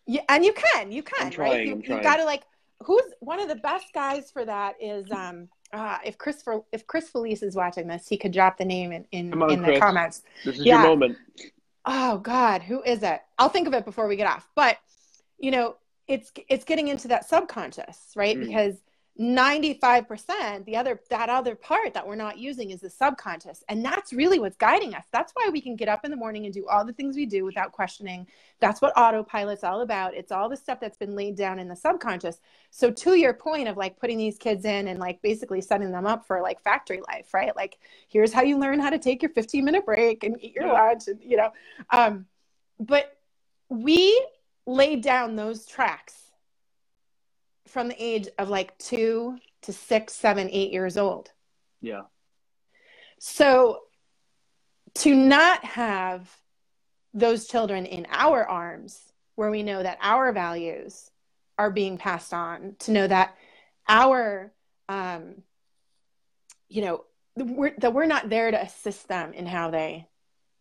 [0.06, 0.22] Yeah.
[0.28, 1.66] And you can, you can, trying, right?
[1.66, 2.44] You, you got to like,
[2.82, 6.86] who's one of the best guys for that is, um, uh, if Chris for, if
[6.86, 9.78] Chris Felice is watching this, he could drop the name in in, on, in the
[9.78, 10.22] comments.
[10.44, 10.80] This is yeah.
[10.80, 11.18] your moment.
[11.84, 13.20] Oh God, who is it?
[13.38, 14.48] I'll think of it before we get off.
[14.54, 14.78] But
[15.38, 18.46] you know, it's it's getting into that subconscious right mm.
[18.46, 18.76] because
[19.18, 23.64] 95% the other that other part that we're not using is the subconscious.
[23.68, 25.04] And that's really what's guiding us.
[25.12, 27.26] That's why we can get up in the morning and do all the things we
[27.26, 28.28] do without questioning.
[28.60, 30.14] That's what autopilot's all about.
[30.14, 32.38] It's all the stuff that's been laid down in the subconscious.
[32.70, 36.06] So to your point of like putting these kids in and like basically setting them
[36.06, 37.54] up for like factory life right?
[37.56, 37.78] Like
[38.08, 41.08] here's how you learn how to take your 15 minute break and eat your lunch
[41.08, 41.50] and you know
[41.90, 42.26] um
[42.80, 43.18] but
[43.68, 44.26] we
[44.66, 46.27] laid down those tracks
[47.68, 51.30] from the age of like two to six, seven, eight years old.
[51.80, 52.02] Yeah.
[53.18, 53.80] So
[54.96, 56.30] to not have
[57.14, 61.10] those children in our arms where we know that our values
[61.58, 63.36] are being passed on, to know that
[63.88, 64.52] our,
[64.88, 65.42] um,
[66.68, 67.04] you know,
[67.36, 70.08] we're, that we're not there to assist them in how they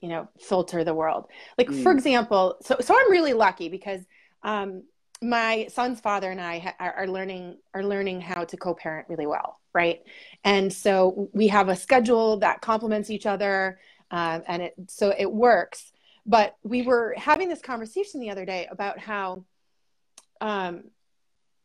[0.01, 1.25] you know filter the world
[1.57, 1.81] like mm.
[1.81, 4.01] for example so so i'm really lucky because
[4.43, 4.83] um
[5.21, 9.59] my son's father and i ha- are learning are learning how to co-parent really well
[9.73, 10.03] right
[10.43, 13.79] and so we have a schedule that complements each other
[14.11, 15.91] um, and it so it works
[16.25, 19.43] but we were having this conversation the other day about how
[20.41, 20.83] um,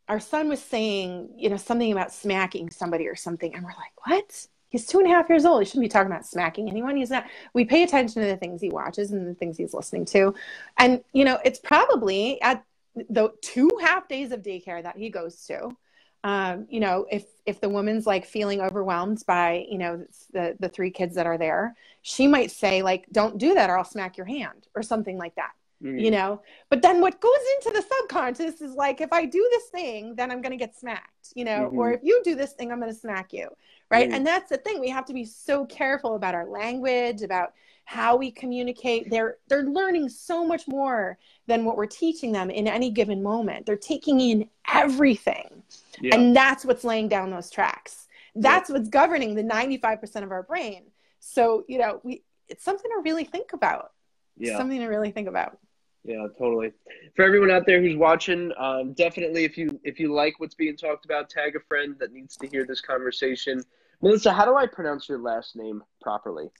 [0.08, 4.06] our son was saying you know something about smacking somebody or something and we're like
[4.06, 5.62] what he's two and a half years old.
[5.62, 6.96] He shouldn't be talking about smacking anyone.
[6.96, 7.26] He's not.
[7.52, 10.34] We pay attention to the things he watches and the things he's listening to.
[10.78, 15.44] And, you know, it's probably at the two half days of daycare that he goes
[15.46, 15.76] to
[16.24, 20.68] um, you know if if the woman's like feeling overwhelmed by you know the the
[20.68, 24.16] three kids that are there she might say like don't do that or i'll smack
[24.16, 25.50] your hand or something like that
[25.82, 25.98] mm-hmm.
[25.98, 29.64] you know but then what goes into the subconscious is like if i do this
[29.70, 31.78] thing then i'm going to get smacked you know mm-hmm.
[31.78, 33.48] or if you do this thing i'm going to smack you
[33.90, 34.16] right mm-hmm.
[34.16, 37.52] and that's the thing we have to be so careful about our language about
[37.84, 39.10] how we communicate.
[39.10, 43.66] They're they're learning so much more than what we're teaching them in any given moment.
[43.66, 45.62] They're taking in everything.
[46.00, 46.16] Yeah.
[46.16, 48.06] and that's what's laying down those tracks.
[48.34, 48.76] That's yeah.
[48.76, 50.84] what's governing the 95% of our brain.
[51.20, 53.92] So you know we it's something to really think about.
[54.36, 54.56] Yeah.
[54.56, 55.58] something to really think about.
[56.04, 56.72] Yeah totally.
[57.14, 60.76] For everyone out there who's watching um, definitely if you if you like what's being
[60.76, 63.62] talked about tag a friend that needs to hear this conversation.
[64.00, 66.50] Melissa how do i pronounce your last name properly?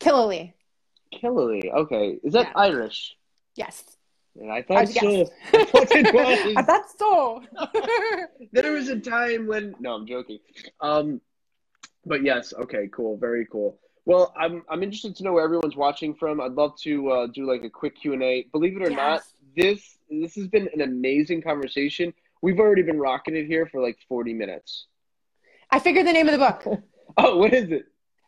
[0.00, 0.52] Killeleagh.
[1.12, 1.72] Killeleagh.
[1.72, 2.52] Okay, is that yeah.
[2.60, 3.16] Irish?
[3.56, 3.84] Yes.
[4.40, 5.30] And I thought I so.
[5.52, 6.54] I thought it was.
[6.56, 7.42] I thought so.
[8.52, 10.38] there was a time when no, I'm joking.
[10.80, 11.20] Um,
[12.04, 13.78] but yes, okay, cool, very cool.
[14.06, 16.40] Well, I'm I'm interested to know where everyone's watching from.
[16.40, 18.46] I'd love to uh, do like a quick Q and A.
[18.52, 18.96] Believe it or yes.
[18.96, 19.22] not,
[19.56, 22.12] this this has been an amazing conversation.
[22.42, 24.86] We've already been rocking it here for like 40 minutes.
[25.70, 26.82] I figured the name of the book.
[27.16, 27.86] oh, what is it?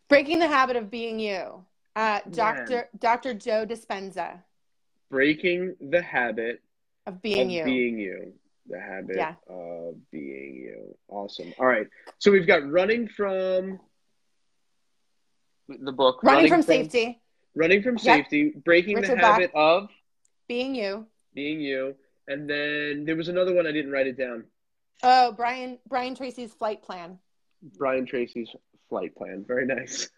[0.08, 1.66] Breaking the Habit of Being You.
[1.96, 2.88] Uh, Dr.
[2.98, 3.32] Dr.
[3.32, 4.42] Joe Dispenza.
[5.10, 6.60] Breaking the habit
[7.06, 7.64] of being of you.
[7.64, 8.32] Being you.
[8.68, 9.34] The habit yeah.
[9.48, 10.94] of being you.
[11.08, 11.54] Awesome.
[11.58, 11.86] All right.
[12.18, 13.80] So we've got running from
[15.68, 16.22] the book.
[16.22, 17.22] Running, running from, from, safety.
[17.54, 18.52] Running from safety.
[18.54, 18.64] Yep.
[18.64, 19.84] Breaking Richard the habit Bach.
[19.84, 19.90] of
[20.48, 21.06] being you.
[21.34, 21.94] Being you.
[22.28, 24.44] And then there was another one I didn't write it down.
[25.02, 27.18] Oh, Brian Brian Tracy's flight plan.
[27.78, 28.50] Brian Tracy's
[28.88, 29.44] flight plan.
[29.46, 30.08] Very nice.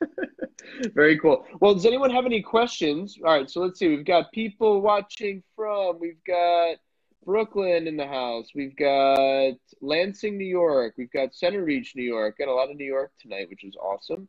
[0.94, 1.46] Very cool.
[1.60, 3.18] Well, does anyone have any questions?
[3.24, 3.88] All right, so let's see.
[3.88, 6.76] We've got people watching from, we've got
[7.24, 12.38] Brooklyn in the house, we've got Lansing, New York, we've got Centereach, New York.
[12.38, 14.28] Got a lot of New York tonight, which is awesome.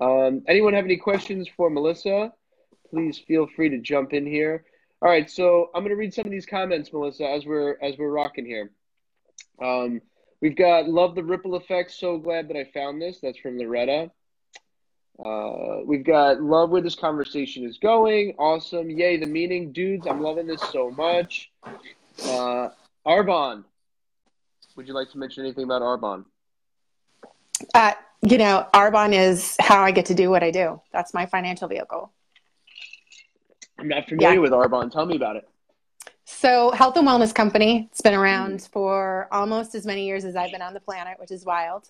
[0.00, 2.32] Um, anyone have any questions for Melissa?
[2.90, 4.64] Please feel free to jump in here.
[5.02, 7.98] All right, so I'm going to read some of these comments, Melissa, as we're as
[7.98, 8.70] we're rocking here.
[9.62, 10.00] Um,
[10.40, 11.90] We've got Love the Ripple Effect.
[11.90, 13.20] So glad that I found this.
[13.20, 14.10] That's from Loretta.
[15.24, 18.34] Uh, we've got Love where this conversation is going.
[18.38, 18.90] Awesome.
[18.90, 19.72] Yay, the meaning.
[19.72, 21.50] Dudes, I'm loving this so much.
[22.22, 22.68] Uh,
[23.06, 23.64] Arbonne.
[24.76, 26.26] Would you like to mention anything about Arbonne?
[27.74, 30.80] Uh, you know, Arbonne is how I get to do what I do.
[30.92, 32.12] That's my financial vehicle.
[33.78, 34.40] I'm not familiar yeah.
[34.40, 34.90] with Arbonne.
[34.90, 35.48] Tell me about it.
[36.28, 37.88] So, health and wellness company.
[37.92, 38.68] It's been around mm.
[38.70, 41.88] for almost as many years as I've been on the planet, which is wild.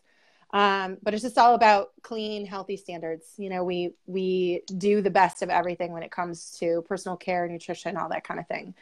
[0.52, 3.32] Um, but it's just all about clean, healthy standards.
[3.38, 7.48] You know, we we do the best of everything when it comes to personal care,
[7.48, 8.74] nutrition, all that kind of thing.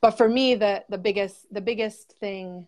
[0.00, 2.66] But for me, the the biggest the biggest thing,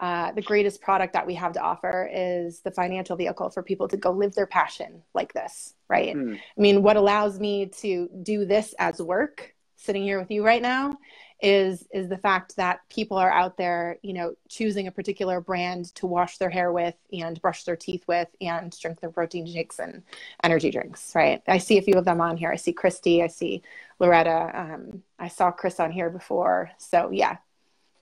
[0.00, 3.86] uh, the greatest product that we have to offer is the financial vehicle for people
[3.86, 6.16] to go live their passion like this, right?
[6.16, 6.36] Mm.
[6.36, 10.60] I mean, what allows me to do this as work, sitting here with you right
[10.60, 10.98] now,
[11.44, 15.94] is is the fact that people are out there you know choosing a particular brand
[15.94, 19.78] to wash their hair with and brush their teeth with and drink their protein shakes
[19.78, 20.02] and
[20.42, 21.42] energy drinks right?
[21.46, 22.50] I see a few of them on here.
[22.50, 23.62] I see christy i see
[24.00, 26.70] loretta um, i saw chris on here before.
[26.78, 27.36] So yeah.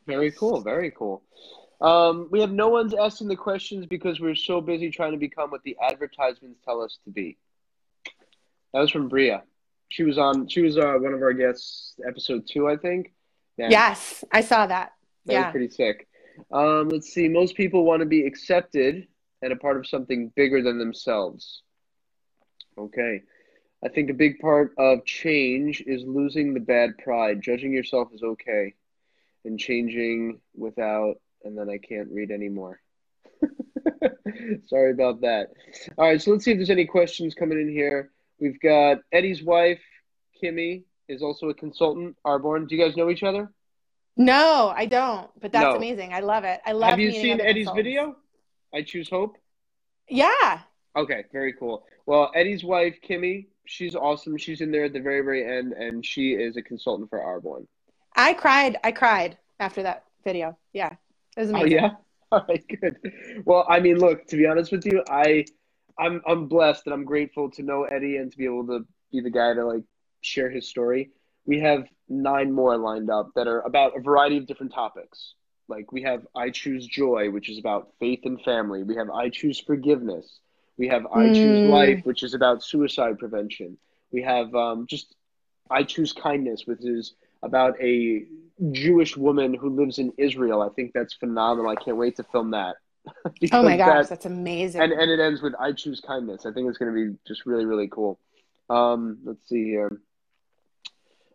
[0.07, 1.23] Very cool very cool.
[1.81, 5.51] Um, we have no one's asking the questions because we're so busy trying to become
[5.51, 7.37] what the advertisements tell us to be.
[8.73, 9.43] That was from bria.
[9.89, 13.13] She was on she was uh, one of our guests episode two i think
[13.57, 14.93] Yes, I saw that.
[15.27, 15.45] That yeah.
[15.47, 16.09] was pretty sick.
[16.53, 17.29] Um, let's see.
[17.29, 19.07] Most people want to be accepted
[19.43, 21.63] and a part of something bigger than themselves.
[22.79, 23.23] Okay.
[23.85, 27.43] I think a big part of change is losing the bad pride.
[27.43, 28.75] Judging yourself is okay,
[29.45, 32.81] and changing without, and then I can't read anymore.
[34.69, 35.49] Sorry about that.
[35.99, 38.13] All right, so let's see if there's any questions coming in here.
[38.39, 39.83] We've got Eddie's wife,
[40.41, 42.17] Kimmy, is also a consultant.
[42.27, 43.51] Arbonne, do you guys know each other?
[44.17, 45.31] No, I don't.
[45.41, 45.77] But that's no.
[45.77, 46.13] amazing.
[46.13, 46.61] I love it.
[46.67, 46.89] I love.
[46.89, 46.91] It.
[46.91, 48.17] Have you seen Eddie's video?
[48.75, 49.37] I choose hope.
[50.09, 50.61] Yeah.
[50.97, 51.85] Okay, very cool.
[52.07, 54.37] Well, Eddie's wife, Kimmy, she's awesome.
[54.37, 57.67] She's in there at the very, very end, and she is a consultant for Arbonne.
[58.15, 58.79] I cried.
[58.85, 60.59] I cried after that video.
[60.73, 60.95] Yeah,
[61.37, 61.79] it was oh, amazing.
[61.79, 61.91] Oh yeah.
[62.33, 62.97] All right, good.
[63.45, 64.27] Well, I mean, look.
[64.29, 65.45] To be honest with you, I,
[65.99, 69.21] I'm I'm blessed and I'm grateful to know Eddie and to be able to be
[69.21, 69.85] the guy to like
[70.23, 71.11] share his story.
[71.45, 75.35] We have nine more lined up that are about a variety of different topics.
[75.69, 78.83] Like we have I Choose Joy, which is about faith and family.
[78.83, 80.41] We have I Choose Forgiveness.
[80.77, 81.35] We have I mm.
[81.35, 83.79] Choose Life, which is about suicide prevention.
[84.11, 85.15] We have um, just
[85.71, 88.25] I Choose Kindness, which is about a
[88.71, 90.63] Jewish woman who lives in Israel.
[90.63, 91.71] I think that's phenomenal.
[91.71, 92.77] I can't wait to film that.
[93.53, 94.81] oh my gosh, that, that's amazing.
[94.81, 96.47] And and it ends with I choose kindness.
[96.47, 98.21] I think it's going to be just really really cool.
[98.71, 100.01] Um, let's see here.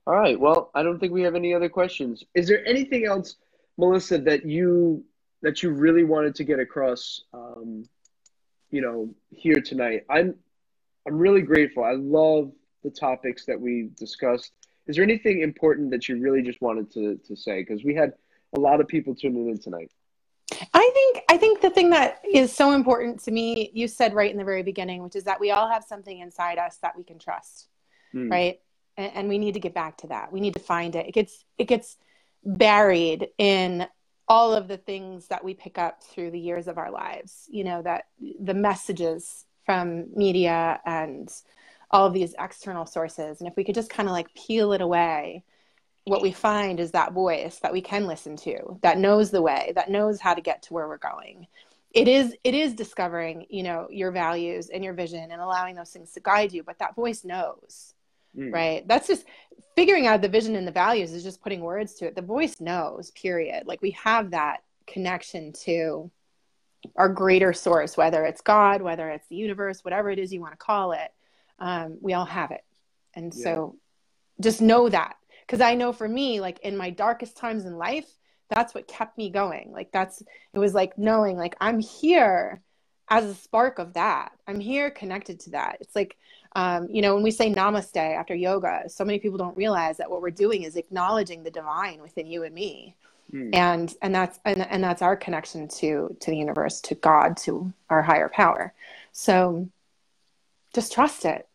[0.07, 0.39] All right.
[0.39, 2.23] Well, I don't think we have any other questions.
[2.33, 3.35] Is there anything else,
[3.77, 5.03] Melissa, that you
[5.41, 7.23] that you really wanted to get across?
[7.33, 7.83] Um,
[8.71, 10.05] you know, here tonight.
[10.09, 10.33] I'm
[11.05, 11.83] I'm really grateful.
[11.83, 12.53] I love
[12.85, 14.53] the topics that we discussed.
[14.87, 17.59] Is there anything important that you really just wanted to to say?
[17.59, 18.13] Because we had
[18.55, 19.91] a lot of people tuning in tonight.
[20.73, 24.31] I think I think the thing that is so important to me, you said right
[24.31, 27.03] in the very beginning, which is that we all have something inside us that we
[27.03, 27.67] can trust,
[28.15, 28.31] mm.
[28.31, 28.61] right?
[28.97, 30.31] And, and we need to get back to that.
[30.31, 31.07] We need to find it.
[31.07, 31.97] It gets it gets
[32.43, 33.87] buried in
[34.27, 37.45] all of the things that we pick up through the years of our lives.
[37.49, 41.29] You know that the messages from media and
[41.89, 44.81] all of these external sources, and if we could just kind of like peel it
[44.81, 45.43] away
[46.07, 49.73] what we find is that voice that we can listen to that knows the way
[49.75, 51.45] that knows how to get to where we're going
[51.91, 55.89] it is it is discovering you know your values and your vision and allowing those
[55.89, 57.93] things to guide you but that voice knows
[58.37, 58.51] mm.
[58.51, 58.87] right?
[58.87, 59.25] That's just
[59.75, 62.15] figuring out the vision and the values is just putting words to it.
[62.15, 63.67] The voice knows period.
[63.67, 66.09] Like we have that connection to
[66.95, 70.53] our greater source whether it's god whether it's the universe whatever it is you want
[70.53, 71.11] to call it
[71.59, 72.63] um, we all have it.
[73.13, 73.43] And yeah.
[73.43, 73.75] so
[74.39, 75.15] just know that.
[75.41, 78.07] Because i know for me like in my darkest times in life
[78.49, 79.71] that's what kept me going.
[79.73, 82.61] Like that's it was like knowing like i'm here
[83.09, 86.17] as a spark of that i'm here connected to that it's like
[86.55, 90.09] um, you know when we say namaste after yoga so many people don't realize that
[90.09, 92.95] what we're doing is acknowledging the divine within you and me
[93.31, 93.49] mm.
[93.53, 97.71] and and that's and, and that's our connection to to the universe to god to
[97.89, 98.73] our higher power
[99.11, 99.67] so
[100.73, 101.47] just trust it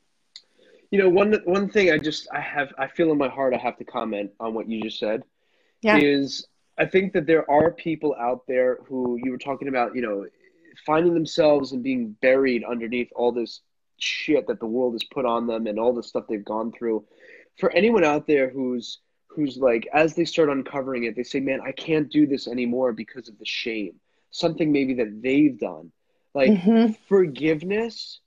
[0.93, 3.57] you know, one one thing I just I have I feel in my heart I
[3.57, 5.23] have to comment on what you just said.
[5.81, 5.97] Yeah.
[5.97, 6.47] Is
[6.79, 10.27] I think that there are people out there who you were talking about, you know,
[10.87, 13.61] finding themselves and being buried underneath all this
[13.99, 17.05] shit that the world has put on them and all the stuff they've gone through.
[17.59, 21.61] For anyone out there who's who's like as they start uncovering it, they say, "Man,
[21.61, 23.95] I can't do this anymore because of the shame."
[24.31, 25.93] Something maybe that they've done.
[26.35, 26.93] Like mm-hmm.
[27.09, 28.21] forgiveness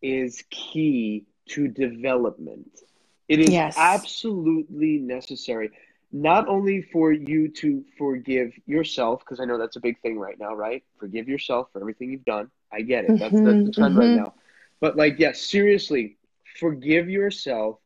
[0.00, 2.80] is key to development.
[3.28, 3.76] It is yes.
[3.76, 5.70] absolutely necessary,
[6.10, 10.38] not only for you to forgive yourself, because I know that's a big thing right
[10.38, 10.82] now, right?
[10.98, 12.50] Forgive yourself for everything you've done.
[12.72, 13.18] I get it.
[13.18, 13.98] That's, mm-hmm, that's the trend mm-hmm.
[13.98, 14.34] right now.
[14.80, 16.16] But, like, yes, seriously,
[16.58, 17.78] forgive yourself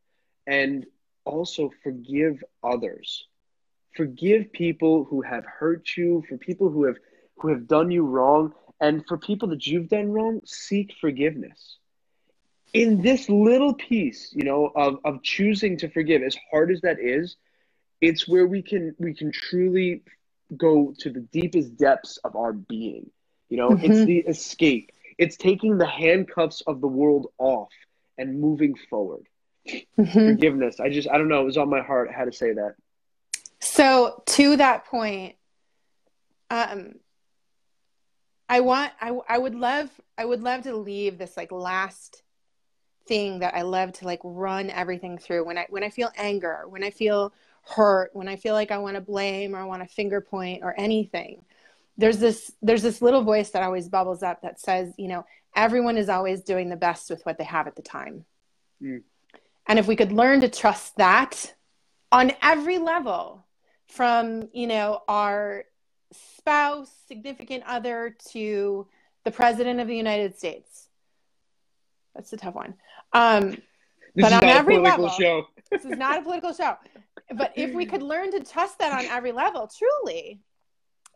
[0.47, 0.85] and
[1.25, 3.25] also forgive others.
[3.95, 6.97] Forgive people who have hurt you, for people who have
[7.37, 11.77] who have done you wrong, and for people that you've done wrong, seek forgiveness
[12.73, 16.99] in this little piece, you know, of, of choosing to forgive, as hard as that
[16.99, 17.37] is,
[18.03, 20.03] it's where we can we can truly
[20.55, 23.09] go to the deepest depths of our being.
[23.49, 23.91] You know, mm-hmm.
[23.91, 24.91] it's the escape.
[25.17, 27.71] It's taking the handcuffs of the world off
[28.17, 29.25] and moving forward.
[29.67, 30.03] Mm-hmm.
[30.11, 30.79] Forgiveness.
[30.79, 32.75] I just I don't know, it was on my heart how to say that.
[33.61, 35.35] So to that point,
[36.49, 36.95] um
[38.49, 42.21] I want I I would love I would love to leave this like last
[43.07, 46.65] thing that I love to like run everything through when I when I feel anger,
[46.67, 47.33] when I feel
[47.63, 50.63] hurt, when I feel like I want to blame or I want to finger point
[50.63, 51.43] or anything.
[51.97, 55.97] There's this there's this little voice that always bubbles up that says, you know, everyone
[55.97, 58.25] is always doing the best with what they have at the time.
[58.81, 59.03] Mm.
[59.67, 61.53] And if we could learn to trust that
[62.11, 63.45] on every level,
[63.93, 65.65] from, you know, our
[66.11, 68.87] spouse, significant other to
[69.23, 70.87] the president of the United States.
[72.15, 72.75] That's a tough one.
[73.13, 73.57] Um,
[74.15, 75.47] but on every level, show.
[75.71, 76.75] this is not a political show.
[77.37, 80.39] But if we could learn to trust that on every level, truly,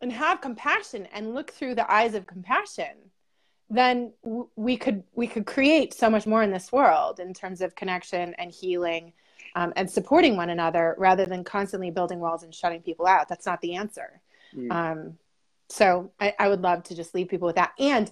[0.01, 3.11] and have compassion and look through the eyes of compassion,
[3.69, 7.61] then w- we could we could create so much more in this world in terms
[7.61, 9.13] of connection and healing
[9.55, 13.27] um, and supporting one another rather than constantly building walls and shutting people out.
[13.27, 14.21] That's not the answer.
[14.55, 14.71] Mm.
[14.71, 15.17] Um,
[15.69, 17.73] so I, I, would love to just leave people with that.
[17.77, 18.09] And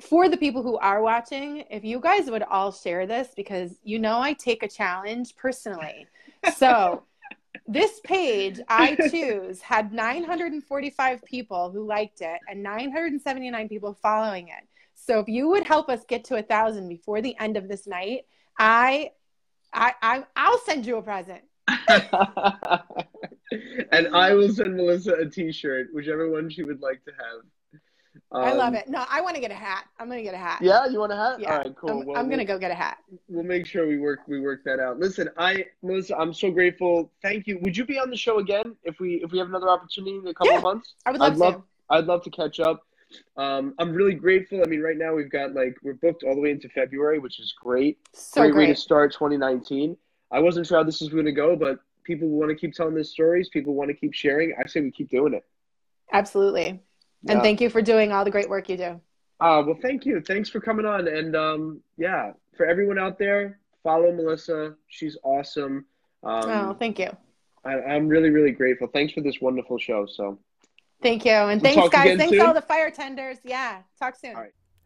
[0.00, 3.98] for the people who are watching, if you guys would all share this, because you
[3.98, 6.06] know I take a challenge personally.
[6.56, 7.04] So
[7.66, 14.66] this page I choose had 945 people who liked it and 979 people following it.
[14.94, 17.86] So if you would help us get to a thousand before the end of this
[17.86, 18.26] night,
[18.58, 19.12] I,
[19.72, 21.42] I, I I'll send you a present.
[23.92, 27.42] and I will send Melissa a T-shirt, whichever one she would like to have.
[28.32, 28.88] Um, I love it.
[28.88, 29.84] No, I want to get a hat.
[30.00, 30.58] I'm gonna get a hat.
[30.60, 31.38] Yeah, you want a hat?
[31.40, 31.52] Yeah.
[31.52, 31.90] All right, cool.
[31.90, 32.98] I'm, Well, I'm gonna we'll- go get a hat.
[33.28, 34.98] We'll make sure we work we work that out.
[34.98, 37.12] Listen, I Melissa, I'm so grateful.
[37.22, 37.58] Thank you.
[37.60, 40.26] Would you be on the show again if we if we have another opportunity in
[40.26, 40.58] a couple Yeah.
[40.58, 40.94] of months?
[41.06, 41.62] I would love, I'd love to.
[41.90, 42.82] I'd love to catch up.
[43.36, 44.60] Um, I'm really grateful.
[44.60, 47.38] I mean, right now we've got like we're booked all the way into February, which
[47.38, 47.98] is great.
[48.12, 48.68] So great, great.
[48.68, 49.96] way to start 2019.
[50.32, 52.94] I wasn't sure how this was going to go, but people want to keep telling
[52.94, 53.48] their stories.
[53.48, 54.52] People want to keep sharing.
[54.62, 55.44] I say we keep doing it.
[56.12, 56.82] Absolutely.
[57.26, 57.32] Yeah.
[57.32, 59.00] And thank you for doing all the great work you do.
[59.40, 60.20] Uh, well, thank you.
[60.20, 61.08] Thanks for coming on.
[61.08, 64.74] And um, yeah, for everyone out there, follow Melissa.
[64.88, 65.84] She's awesome.
[66.22, 67.14] Um, oh, thank you.
[67.64, 68.86] I, I'm really, really grateful.
[68.86, 70.06] Thanks for this wonderful show.
[70.06, 70.38] So,
[71.02, 71.32] Thank you.
[71.32, 72.16] And We'll thanks, guys.
[72.16, 72.46] Thanks, soon.
[72.46, 73.38] all the fire tenders.
[73.44, 73.82] Yeah.
[73.98, 74.34] Talk soon.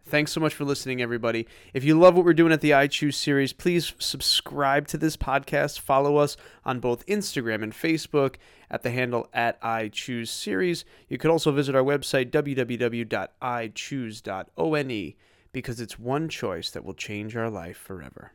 [0.04, 1.46] Thanks so much for listening, everybody.
[1.72, 5.16] If you love what we're doing at the I Choose series, please subscribe to this
[5.16, 5.78] podcast.
[5.78, 8.34] Follow us on both Instagram and Facebook
[8.70, 10.84] at the handle at I Choose series.
[11.08, 15.14] You could also visit our website, www.ichoose.one,
[15.52, 18.32] because it's one choice that will change our life forever.